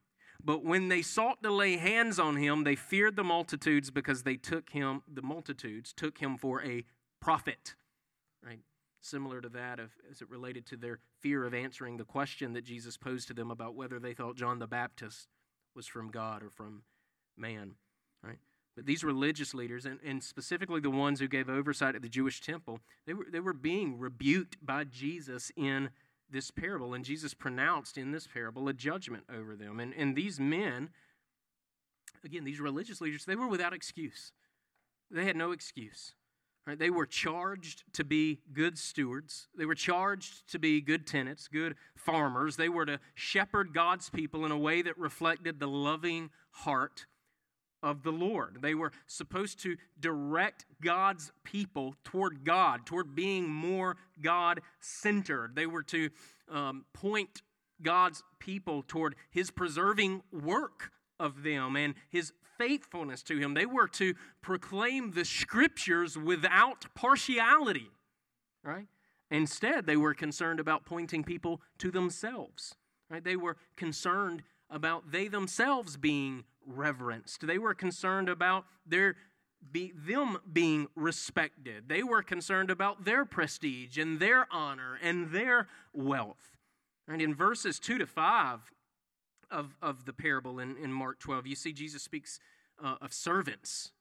[0.45, 4.35] But when they sought to lay hands on him, they feared the multitudes because they
[4.35, 6.85] took him, the multitudes took him for a
[7.19, 7.73] prophet.
[8.45, 8.59] Right?
[9.01, 12.63] Similar to that of, as it related to their fear of answering the question that
[12.63, 15.29] Jesus posed to them about whether they thought John the Baptist
[15.75, 16.83] was from God or from
[17.35, 17.73] man.
[18.23, 18.37] Right?
[18.75, 22.39] But these religious leaders, and, and specifically the ones who gave oversight at the Jewish
[22.39, 25.89] temple, they were, they were being rebuked by Jesus in
[26.29, 29.79] this parable, and Jesus pronounced in this parable a judgment over them.
[29.79, 30.89] And, and these men,
[32.23, 34.31] again, these religious leaders, they were without excuse.
[35.11, 36.13] They had no excuse.
[36.65, 36.79] Right?
[36.79, 39.47] They were charged to be good stewards.
[39.55, 42.55] They were charged to be good tenants, good farmers.
[42.55, 47.05] They were to shepherd God's people in a way that reflected the loving heart
[47.85, 48.57] of the Lord.
[48.61, 55.55] They were supposed to direct God's people toward God, toward being more God centered.
[55.55, 56.09] They were to
[56.51, 57.43] um, point
[57.81, 63.53] God's people toward His preserving work of them and His faithfulness to Him.
[63.53, 67.91] They were to proclaim the Scriptures without partiality,
[68.63, 68.87] right?
[69.29, 72.75] Instead, they were concerned about pointing people to themselves.
[73.09, 73.23] Right?
[73.23, 77.45] They were concerned about they themselves being reverenced.
[77.45, 79.15] They were concerned about their
[79.71, 81.87] be, them being respected.
[81.87, 86.57] They were concerned about their prestige and their honor and their wealth.
[87.07, 88.71] And in verses 2 to 5
[89.51, 92.39] of, of the parable in, in Mark 12, you see Jesus speaks
[92.83, 93.91] uh, of servants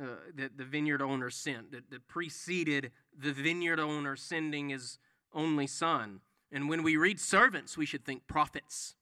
[0.00, 4.98] uh, that the vineyard owner sent, that, that preceded the vineyard owner sending his
[5.34, 6.20] only son.
[6.50, 8.94] And when we read servants, we should think prophets.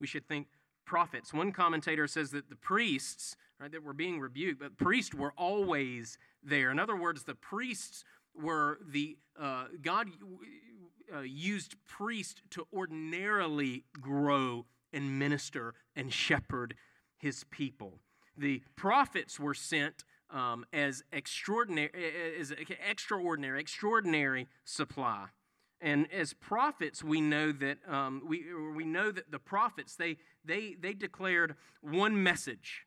[0.00, 0.46] We should think
[0.90, 1.32] prophets.
[1.32, 6.18] One commentator says that the priests, right, that were being rebuked, but priests were always
[6.42, 6.72] there.
[6.72, 8.02] In other words, the priests
[8.34, 10.08] were the, uh, God
[11.14, 16.74] uh, used priests to ordinarily grow and minister and shepherd
[17.18, 18.00] his people.
[18.36, 21.90] The prophets were sent um, as extraordinary,
[22.36, 22.52] as
[22.90, 25.26] extraordinary, extraordinary supply.
[25.80, 28.44] And as prophets, we know that um, we,
[28.76, 32.86] we know that the prophets they they they declared one message.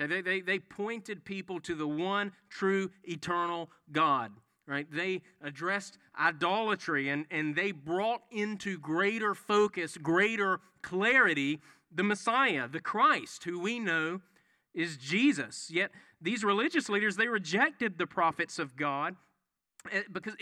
[0.00, 4.32] Okay, they, they they pointed people to the one true eternal God.
[4.66, 4.86] Right?
[4.90, 11.60] They addressed idolatry and, and they brought into greater focus, greater clarity
[11.94, 14.20] the Messiah, the Christ, who we know
[14.72, 15.68] is Jesus.
[15.70, 19.16] Yet these religious leaders, they rejected the prophets of God
[20.12, 20.34] because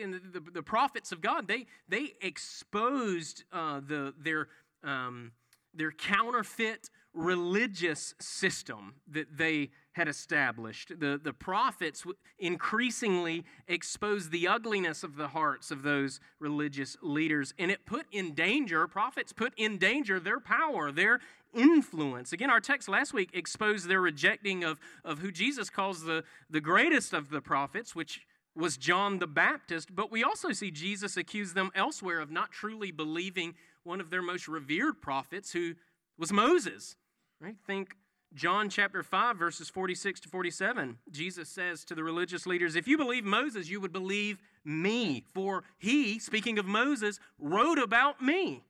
[0.00, 4.48] in the, the, the, prophets of God, they, they exposed uh, the, their,
[4.82, 5.32] um,
[5.74, 10.92] their counterfeit religious system that they had established.
[10.98, 12.04] The, the prophets
[12.38, 18.34] increasingly exposed the ugliness of the hearts of those religious leaders, and it put in
[18.34, 21.20] danger, prophets put in danger their power, their
[21.52, 22.32] influence.
[22.32, 26.60] Again, our text last week exposed their rejecting of, of who Jesus calls the, the
[26.60, 28.20] greatest of the prophets, which
[28.58, 32.90] was John the Baptist, but we also see Jesus accuse them elsewhere of not truly
[32.90, 35.74] believing one of their most revered prophets, who
[36.18, 36.96] was Moses.
[37.40, 37.54] Right?
[37.66, 37.94] Think
[38.34, 40.98] John chapter 5, verses 46 to 47.
[41.10, 45.62] Jesus says to the religious leaders, If you believe Moses, you would believe me, for
[45.78, 48.64] he, speaking of Moses, wrote about me.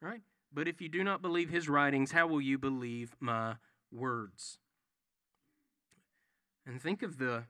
[0.00, 0.20] Right?
[0.52, 3.56] But if you do not believe his writings, how will you believe my
[3.92, 4.58] words?
[6.66, 7.44] And think of the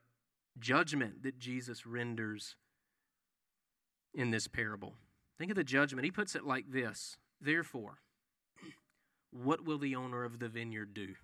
[0.58, 2.56] judgment that Jesus renders
[4.14, 4.94] in this parable.
[5.38, 6.04] Think of the judgment.
[6.04, 7.98] He puts it like this Therefore,
[9.32, 11.14] what will the owner of the vineyard do?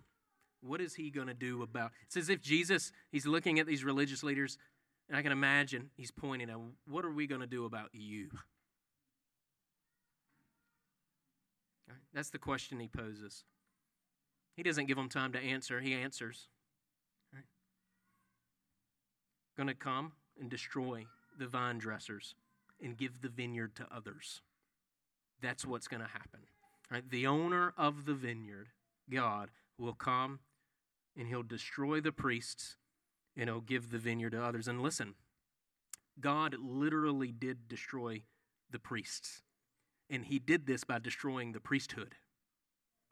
[0.61, 3.83] What is he going to do about It's as if Jesus, he's looking at these
[3.83, 4.57] religious leaders,
[5.07, 8.29] and I can imagine he's pointing at, What are we going to do about you?
[12.13, 13.43] That's the question he poses.
[14.55, 16.47] He doesn't give them time to answer, he answers
[19.55, 21.05] going to come and destroy
[21.37, 22.35] the vine dressers
[22.81, 24.41] and give the vineyard to others.
[25.41, 26.41] That's what's going to happen.
[26.89, 27.09] Right?
[27.09, 28.69] The owner of the vineyard,
[29.09, 30.39] God, will come
[31.17, 32.75] and he'll destroy the priests
[33.35, 34.67] and he'll give the vineyard to others.
[34.67, 35.15] And listen,
[36.19, 38.23] God literally did destroy
[38.69, 39.41] the priests.
[40.09, 42.15] And he did this by destroying the priesthood.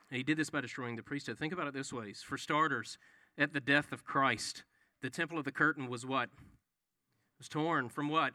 [0.10, 1.38] And he did this by destroying the priesthood.
[1.38, 2.14] Think about it this way.
[2.14, 2.98] For starters,
[3.38, 4.64] at the death of Christ,
[5.02, 6.26] The temple of the curtain was what?
[6.26, 8.34] It was torn from what?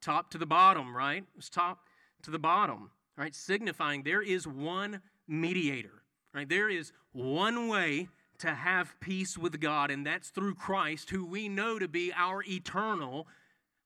[0.00, 1.22] Top to the bottom, right?
[1.22, 1.80] It was top
[2.22, 3.34] to the bottom, right?
[3.34, 6.02] Signifying there is one mediator,
[6.32, 6.48] right?
[6.48, 11.48] There is one way to have peace with God, and that's through Christ, who we
[11.48, 13.26] know to be our eternal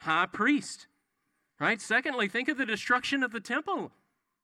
[0.00, 0.86] high priest.
[1.58, 1.80] Right?
[1.80, 3.92] Secondly, think of the destruction of the temple.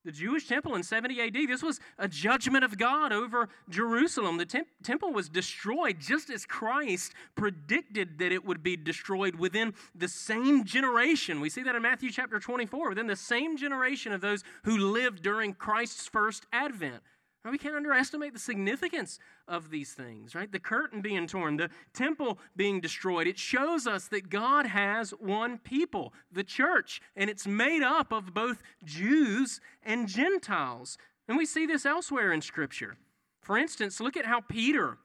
[0.09, 4.39] The Jewish temple in 70 AD, this was a judgment of God over Jerusalem.
[4.39, 9.75] The temp- temple was destroyed just as Christ predicted that it would be destroyed within
[9.95, 11.43] the same generation.
[11.43, 15.23] We see that in Matthew chapter 24, within the same generation of those who lived
[15.23, 17.03] during Christ's first advent.
[17.45, 20.51] We can't underestimate the significance of these things, right?
[20.51, 23.27] The curtain being torn, the temple being destroyed.
[23.27, 28.35] It shows us that God has one people, the church, and it's made up of
[28.35, 30.99] both Jews and Gentiles.
[31.27, 32.99] And we see this elsewhere in Scripture.
[33.41, 34.99] For instance, look at how Peter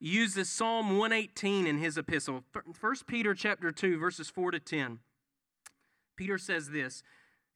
[0.00, 2.44] uses Psalm 118 in his epistle.
[2.80, 5.00] 1 Peter chapter 2 verses 4 to 10.
[6.16, 7.02] Peter says this,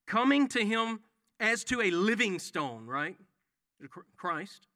[0.07, 1.01] coming to him
[1.39, 3.17] as to a living stone, right?
[4.17, 4.67] Christ.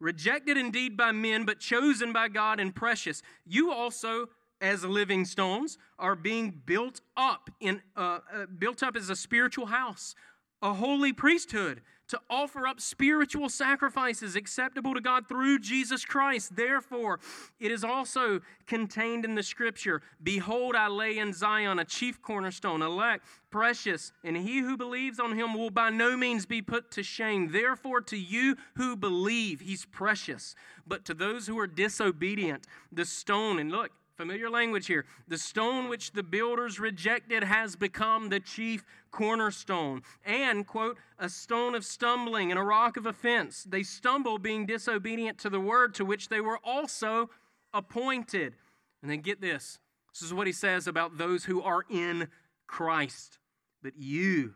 [0.00, 3.22] Rejected indeed by men, but chosen by God and precious.
[3.46, 9.10] You also, as living stones, are being built up in uh, uh, built up as
[9.10, 10.16] a spiritual house,
[10.60, 11.82] a holy priesthood,
[12.12, 16.54] to offer up spiritual sacrifices acceptable to God through Jesus Christ.
[16.54, 17.20] Therefore,
[17.58, 22.82] it is also contained in the scripture Behold, I lay in Zion a chief cornerstone,
[22.82, 27.02] elect, precious, and he who believes on him will by no means be put to
[27.02, 27.50] shame.
[27.50, 30.54] Therefore, to you who believe, he's precious.
[30.86, 35.06] But to those who are disobedient, the stone, and look, Familiar language here.
[35.26, 40.02] The stone which the builders rejected has become the chief cornerstone.
[40.24, 43.64] And, quote, a stone of stumbling and a rock of offense.
[43.64, 47.30] They stumble being disobedient to the word to which they were also
[47.72, 48.54] appointed.
[49.00, 49.78] And then get this
[50.12, 52.28] this is what he says about those who are in
[52.66, 53.38] Christ.
[53.82, 54.54] But you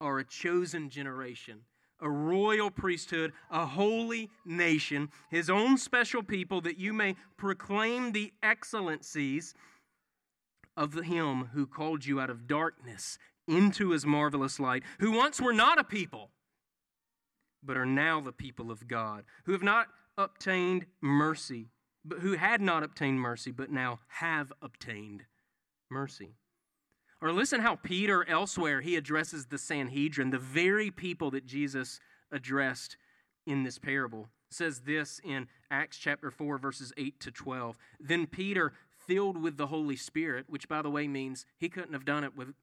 [0.00, 1.62] are a chosen generation
[2.00, 8.32] a royal priesthood, a holy nation, his own special people, that you may proclaim the
[8.42, 9.54] excellencies
[10.76, 15.52] of him who called you out of darkness into his marvelous light, who once were
[15.52, 16.30] not a people,
[17.62, 21.68] but are now the people of God, who have not obtained mercy,
[22.04, 25.24] but who had not obtained mercy, but now have obtained
[25.90, 26.36] mercy.
[27.22, 32.00] Or listen how Peter elsewhere he addresses the Sanhedrin, the very people that Jesus
[32.32, 32.96] addressed
[33.46, 34.28] in this parable.
[34.50, 37.76] It says this in Acts chapter 4 verses 8 to 12.
[38.00, 38.72] Then Peter
[39.06, 42.36] filled with the Holy Spirit, which by the way means he couldn't have done it
[42.36, 42.54] with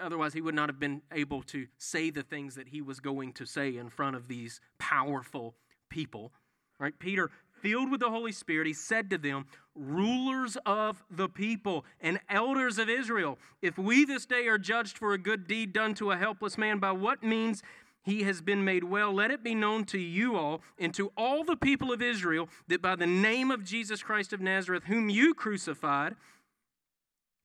[0.00, 3.32] otherwise he would not have been able to say the things that he was going
[3.32, 5.54] to say in front of these powerful
[5.88, 6.32] people.
[6.78, 6.96] Right?
[6.98, 7.30] Peter
[7.62, 12.78] filled with the Holy Spirit, he said to them, Rulers of the people and elders
[12.78, 16.16] of Israel, if we this day are judged for a good deed done to a
[16.16, 17.62] helpless man, by what means
[18.02, 21.44] he has been made well, let it be known to you all and to all
[21.44, 25.32] the people of Israel that by the name of Jesus Christ of Nazareth, whom you
[25.32, 26.16] crucified,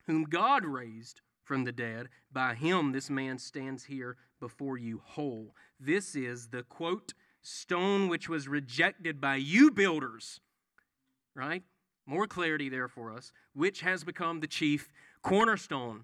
[0.07, 5.53] whom God raised from the dead, by him this man stands here before you whole.
[5.79, 7.13] This is the quote,
[7.47, 10.41] stone which was rejected by you builders,
[11.33, 11.63] right?
[12.05, 14.89] More clarity there for us, which has become the chief
[15.21, 16.03] cornerstone.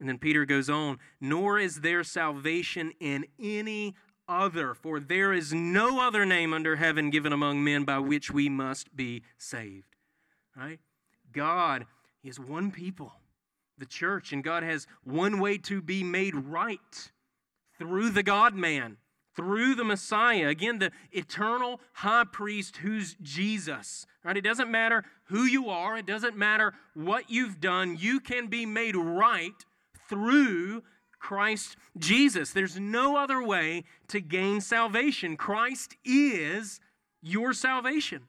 [0.00, 5.52] And then Peter goes on, nor is there salvation in any other, for there is
[5.52, 9.94] no other name under heaven given among men by which we must be saved.
[10.56, 10.80] Right?
[11.32, 11.86] God
[12.24, 13.12] is one people,
[13.76, 17.10] the church, and God has one way to be made right
[17.78, 18.96] through the God man
[19.38, 20.48] through the Messiah.
[20.48, 24.04] Again, the eternal high priest who's Jesus.
[24.24, 24.36] Right?
[24.36, 27.96] It doesn't matter who you are, it doesn't matter what you've done.
[27.96, 29.54] You can be made right
[30.08, 30.82] through
[31.20, 32.50] Christ Jesus.
[32.50, 35.36] There's no other way to gain salvation.
[35.36, 36.80] Christ is
[37.22, 38.24] your salvation.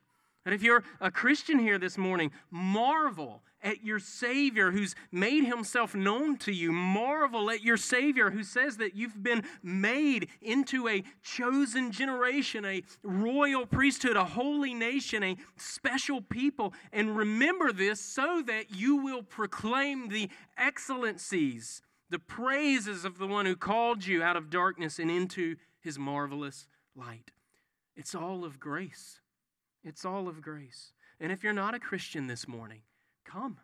[0.49, 5.93] And if you're a Christian here this morning, marvel at your Savior who's made himself
[5.93, 6.71] known to you.
[6.71, 12.81] Marvel at your Savior who says that you've been made into a chosen generation, a
[13.03, 16.73] royal priesthood, a holy nation, a special people.
[16.91, 23.45] And remember this so that you will proclaim the excellencies, the praises of the one
[23.45, 27.29] who called you out of darkness and into his marvelous light.
[27.95, 29.18] It's all of grace.
[29.83, 30.91] It's all of grace.
[31.19, 32.81] And if you're not a Christian this morning,
[33.29, 33.57] Come.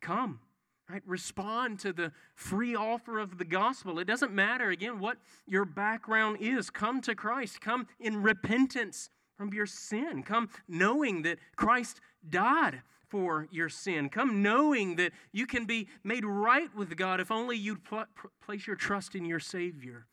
[0.00, 0.40] Come.
[0.88, 1.02] Right?
[1.06, 3.98] Respond to the free offer of the gospel.
[3.98, 6.68] It doesn't matter, again, what your background is.
[6.70, 7.60] Come to Christ.
[7.60, 10.22] Come in repentance from your sin.
[10.22, 14.08] Come knowing that Christ died for your sin.
[14.08, 18.06] Come knowing that you can be made right with God if only you pl-
[18.44, 20.06] place your trust in your Savior,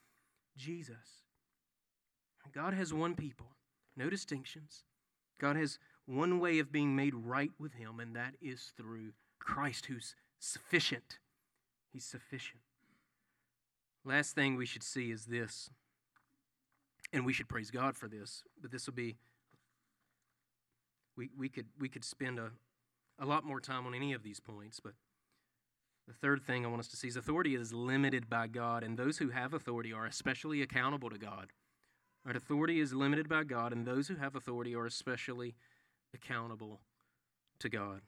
[0.58, 1.24] Jesus.
[2.53, 3.47] God has one people,
[3.95, 4.84] no distinctions.
[5.40, 9.88] God has one way of being made right with Him, and that is through Christ,
[9.88, 11.20] who's sufficient.
[11.92, 12.62] He's sufficient.
[14.06, 15.70] Last thing we should see is this,
[17.12, 19.18] and we should praise God for this, but this will be,
[21.18, 22.52] we, we, could, we could spend a,
[23.20, 24.94] a lot more time on any of these points, but
[26.08, 28.98] the third thing I want us to see is authority is limited by God, and
[28.98, 31.52] those who have authority are especially accountable to God.
[32.28, 32.36] Right?
[32.36, 35.55] Authority is limited by God, and those who have authority are especially
[36.13, 36.82] accountable
[37.59, 38.01] to God.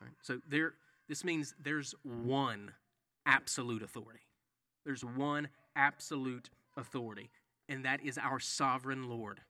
[0.00, 0.12] Right?
[0.22, 0.74] So there,
[1.08, 2.70] this means there's one
[3.26, 4.20] absolute authority.
[4.84, 7.28] There's one absolute authority,
[7.68, 9.40] and that is our sovereign Lord.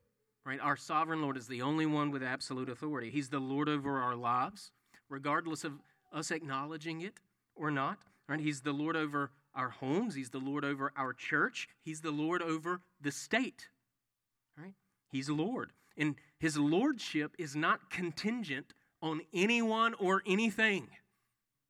[0.43, 0.59] Right?
[0.59, 3.11] Our sovereign Lord is the only one with absolute authority.
[3.11, 4.71] He's the Lord over our lives,
[5.09, 5.73] regardless of
[6.11, 7.13] us acknowledging it
[7.55, 7.99] or not.
[8.27, 8.39] Right?
[8.39, 10.15] He's the Lord over our homes.
[10.15, 11.67] He's the Lord over our church.
[11.83, 13.67] He's the Lord over the state.
[14.57, 14.73] Right?
[15.09, 15.71] He's Lord.
[15.97, 20.87] And his lordship is not contingent on anyone or anything.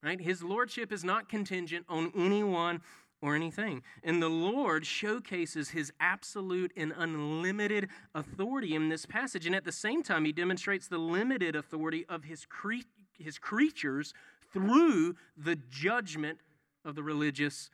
[0.03, 0.19] Right?
[0.19, 2.81] His lordship is not contingent on anyone
[3.21, 3.81] or anything.
[4.03, 9.45] And the Lord showcases his absolute and unlimited authority in this passage.
[9.45, 12.85] And at the same time, he demonstrates the limited authority of his, cre-
[13.17, 14.13] his creatures
[14.53, 16.39] through the judgment
[16.85, 17.69] of the religious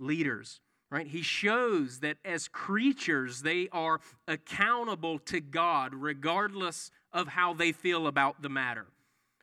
[0.00, 0.60] leaders.
[0.90, 1.06] Right?
[1.06, 8.06] He shows that as creatures, they are accountable to God regardless of how they feel
[8.06, 8.86] about the matter.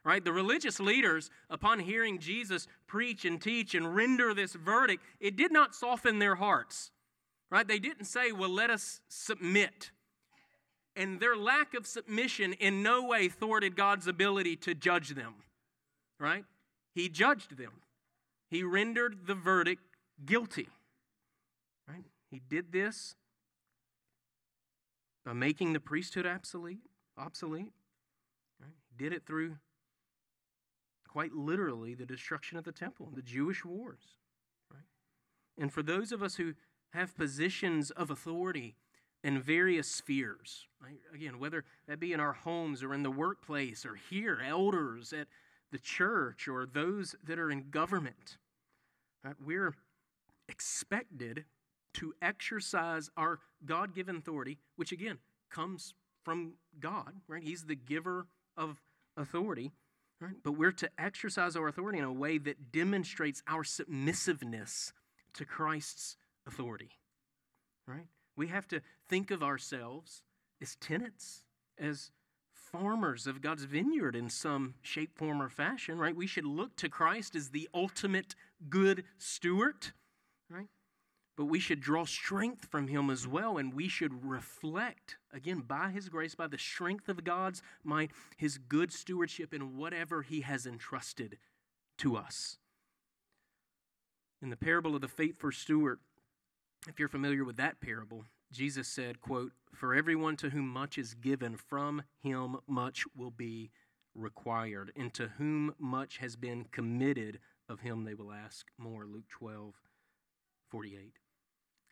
[0.04, 0.24] Right?
[0.24, 5.52] The religious leaders, upon hearing Jesus preach and teach and render this verdict, it did
[5.52, 6.91] not soften their hearts.
[7.52, 7.68] Right?
[7.68, 9.91] They didn't say, well, let us submit.
[10.96, 15.36] And their lack of submission in no way thwarted God's ability to judge them.
[16.20, 16.46] Right?
[16.96, 17.74] He judged them,
[18.50, 19.84] He rendered the verdict
[20.26, 20.70] guilty.
[22.36, 23.15] He did this
[25.25, 26.81] by making the priesthood obsolete.
[27.17, 27.71] obsolete.
[28.59, 28.73] Right?
[28.89, 29.55] He did it through,
[31.07, 34.19] quite literally, the destruction of the temple and the Jewish wars.
[34.69, 34.83] Right?
[35.57, 36.55] And for those of us who
[36.89, 38.75] have positions of authority
[39.23, 40.99] in various spheres, right?
[41.13, 45.27] again, whether that be in our homes or in the workplace or here, elders at
[45.71, 48.36] the church or those that are in government,
[49.23, 49.36] right?
[49.41, 49.73] we're
[50.49, 51.45] expected
[51.96, 55.18] to exercise our God given authority, which again
[55.50, 55.93] comes
[56.24, 57.43] from God, right?
[57.43, 58.28] He's the giver
[58.58, 58.82] of
[59.18, 59.72] authority,
[60.20, 60.36] right?
[60.43, 64.91] But we're to exercise our authority in a way that demonstrates our submissiveness
[65.34, 66.18] to Christ's
[66.48, 66.89] authority,
[67.88, 68.08] right?
[68.36, 70.24] We have to think of ourselves
[70.62, 71.43] as tenants,
[71.78, 72.12] as
[72.52, 76.16] farmers of God's vineyard in some shape, form, or fashion, right?
[76.16, 78.36] We should look to Christ as the ultimate
[78.70, 79.93] good steward?
[81.38, 85.89] But we should draw strength from him as well, and we should reflect, again, by
[85.89, 90.65] his grace, by the strength of God's might, his good stewardship in whatever he has
[90.65, 91.38] entrusted
[91.97, 92.57] to us.
[94.41, 95.99] In the parable of the faithful steward,
[96.88, 101.15] if you're familiar with that parable, Jesus said, quote, For everyone to whom much is
[101.15, 103.71] given, from him much will be
[104.13, 104.91] required.
[104.95, 109.05] And to whom much has been committed, of him they will ask more.
[109.05, 109.73] Luke 12,
[110.69, 111.13] 48.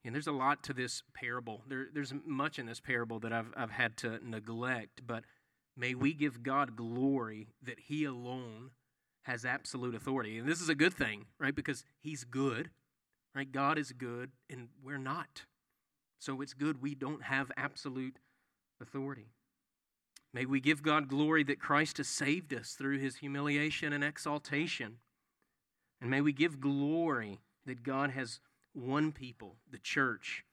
[0.06, 1.62] And there's a lot to this parable.
[1.68, 5.24] There, there's much in this parable that I've, I've had to neglect, but
[5.78, 8.72] may we give God glory that He alone
[9.24, 10.38] has absolute authority.
[10.38, 11.56] And this is a good thing, right?
[11.56, 12.70] Because He's good,
[13.34, 13.50] right?
[13.50, 15.44] God is good, and we're not.
[16.20, 18.18] So it's good we don't have absolute
[18.82, 19.28] authority.
[20.34, 24.98] May we give God glory that Christ has saved us through His humiliation and exaltation.
[26.02, 28.42] And may we give glory that God has
[28.74, 30.44] one people, the church.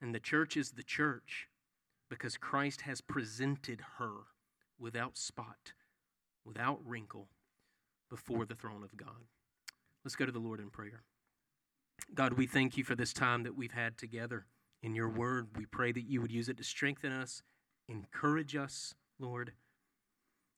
[0.00, 1.48] And the church is the church
[2.08, 4.12] because Christ has presented her
[4.78, 5.72] without spot,
[6.44, 7.28] without wrinkle,
[8.08, 9.26] before the throne of God.
[10.04, 11.02] Let's go to the Lord in prayer.
[12.14, 14.46] God, we thank you for this time that we've had together
[14.82, 15.48] in your word.
[15.56, 17.42] We pray that you would use it to strengthen us,
[17.88, 19.52] encourage us, Lord.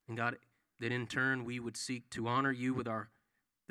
[0.08, 0.36] And God,
[0.80, 3.10] that in turn we would seek to honor you with our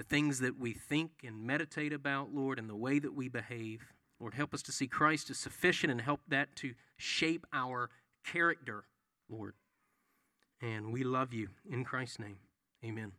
[0.02, 3.93] the things that we think and meditate about, Lord, and the way that we behave.
[4.20, 7.91] Lord, help us to see Christ as sufficient and help that to shape our
[8.26, 8.86] character,
[9.30, 9.54] Lord.
[10.60, 12.38] And we love you in Christ's name.
[12.84, 13.12] Amen.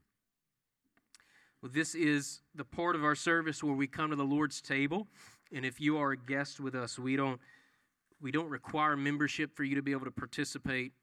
[1.62, 5.06] Well, this is the part of our service where we come to the Lord's table.
[5.52, 7.40] And if you are a guest with us, we don't
[8.20, 10.94] we don't require membership for you to be able to participate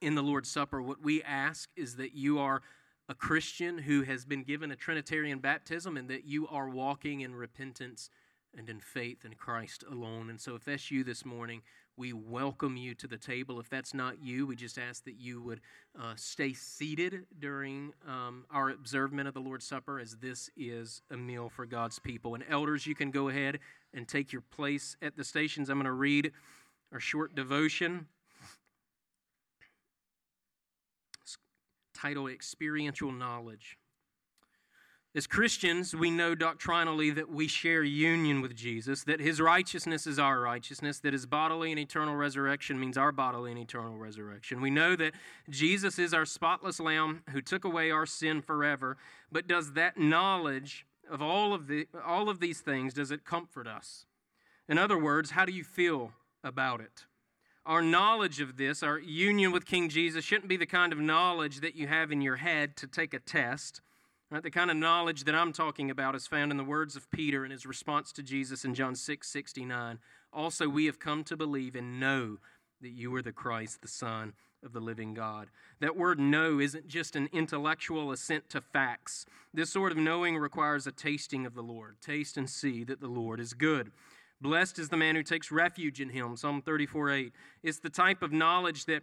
[0.00, 2.62] in the Lord's Supper, what we ask is that you are
[3.08, 7.34] a Christian who has been given a Trinitarian baptism and that you are walking in
[7.34, 8.10] repentance
[8.56, 10.30] and in faith in Christ alone.
[10.30, 11.62] And so, if that's you this morning,
[11.96, 13.58] we welcome you to the table.
[13.58, 15.60] If that's not you, we just ask that you would
[16.00, 21.16] uh, stay seated during um, our observance of the Lord's Supper, as this is a
[21.16, 22.34] meal for God's people.
[22.34, 23.58] And elders, you can go ahead
[23.92, 25.68] and take your place at the stations.
[25.68, 26.32] I'm going to read
[26.92, 28.06] our short devotion.
[32.00, 33.78] Titled Experiential Knowledge.
[35.14, 40.18] As Christians, we know doctrinally that we share union with Jesus, that his righteousness is
[40.18, 44.60] our righteousness, that his bodily and eternal resurrection means our bodily and eternal resurrection.
[44.60, 45.14] We know that
[45.48, 48.96] Jesus is our spotless lamb who took away our sin forever,
[49.32, 53.66] but does that knowledge of all of the all of these things does it comfort
[53.66, 54.04] us?
[54.68, 56.12] In other words, how do you feel
[56.44, 57.06] about it?
[57.68, 61.60] Our knowledge of this, our union with King Jesus, shouldn't be the kind of knowledge
[61.60, 63.82] that you have in your head to take a test.
[64.30, 64.42] Right?
[64.42, 67.44] The kind of knowledge that I'm talking about is found in the words of Peter
[67.44, 69.98] in his response to Jesus in John 6 69.
[70.32, 72.38] Also, we have come to believe and know
[72.80, 74.32] that you are the Christ, the Son
[74.64, 75.48] of the living God.
[75.80, 79.26] That word know isn't just an intellectual assent to facts.
[79.52, 81.96] This sort of knowing requires a tasting of the Lord.
[82.00, 83.92] Taste and see that the Lord is good.
[84.40, 86.36] Blessed is the man who takes refuge in him.
[86.36, 87.32] Psalm 34 8.
[87.62, 89.02] It's the type of knowledge that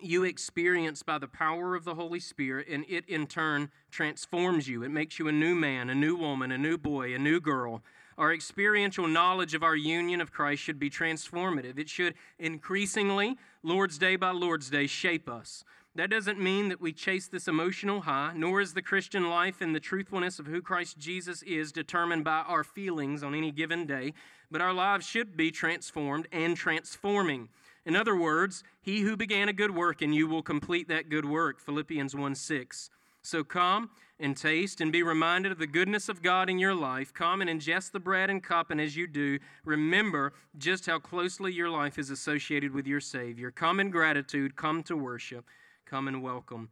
[0.00, 4.82] you experience by the power of the Holy Spirit, and it in turn transforms you.
[4.82, 7.82] It makes you a new man, a new woman, a new boy, a new girl.
[8.18, 11.78] Our experiential knowledge of our union of Christ should be transformative.
[11.78, 15.64] It should increasingly, Lord's Day by Lord's Day, shape us.
[15.96, 19.74] That doesn't mean that we chase this emotional high, nor is the Christian life and
[19.74, 24.14] the truthfulness of who Christ Jesus is determined by our feelings on any given day,
[24.52, 27.48] but our lives should be transformed and transforming.
[27.84, 31.24] In other words, he who began a good work in you will complete that good
[31.24, 31.58] work.
[31.58, 32.90] Philippians 1 6.
[33.22, 37.12] So come and taste and be reminded of the goodness of God in your life.
[37.12, 41.52] Come and ingest the bread and cup, and as you do, remember just how closely
[41.52, 43.50] your life is associated with your Savior.
[43.50, 45.44] Come in gratitude, come to worship
[45.90, 46.70] come and welcome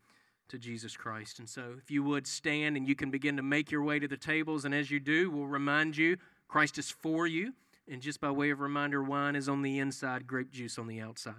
[0.48, 1.40] to Jesus Christ.
[1.40, 4.06] And so, if you would stand and you can begin to make your way to
[4.06, 7.52] the tables, and as you do, we'll remind you Christ is for you.
[7.90, 11.00] And just by way of reminder, wine is on the inside, grape juice on the
[11.00, 11.34] outside.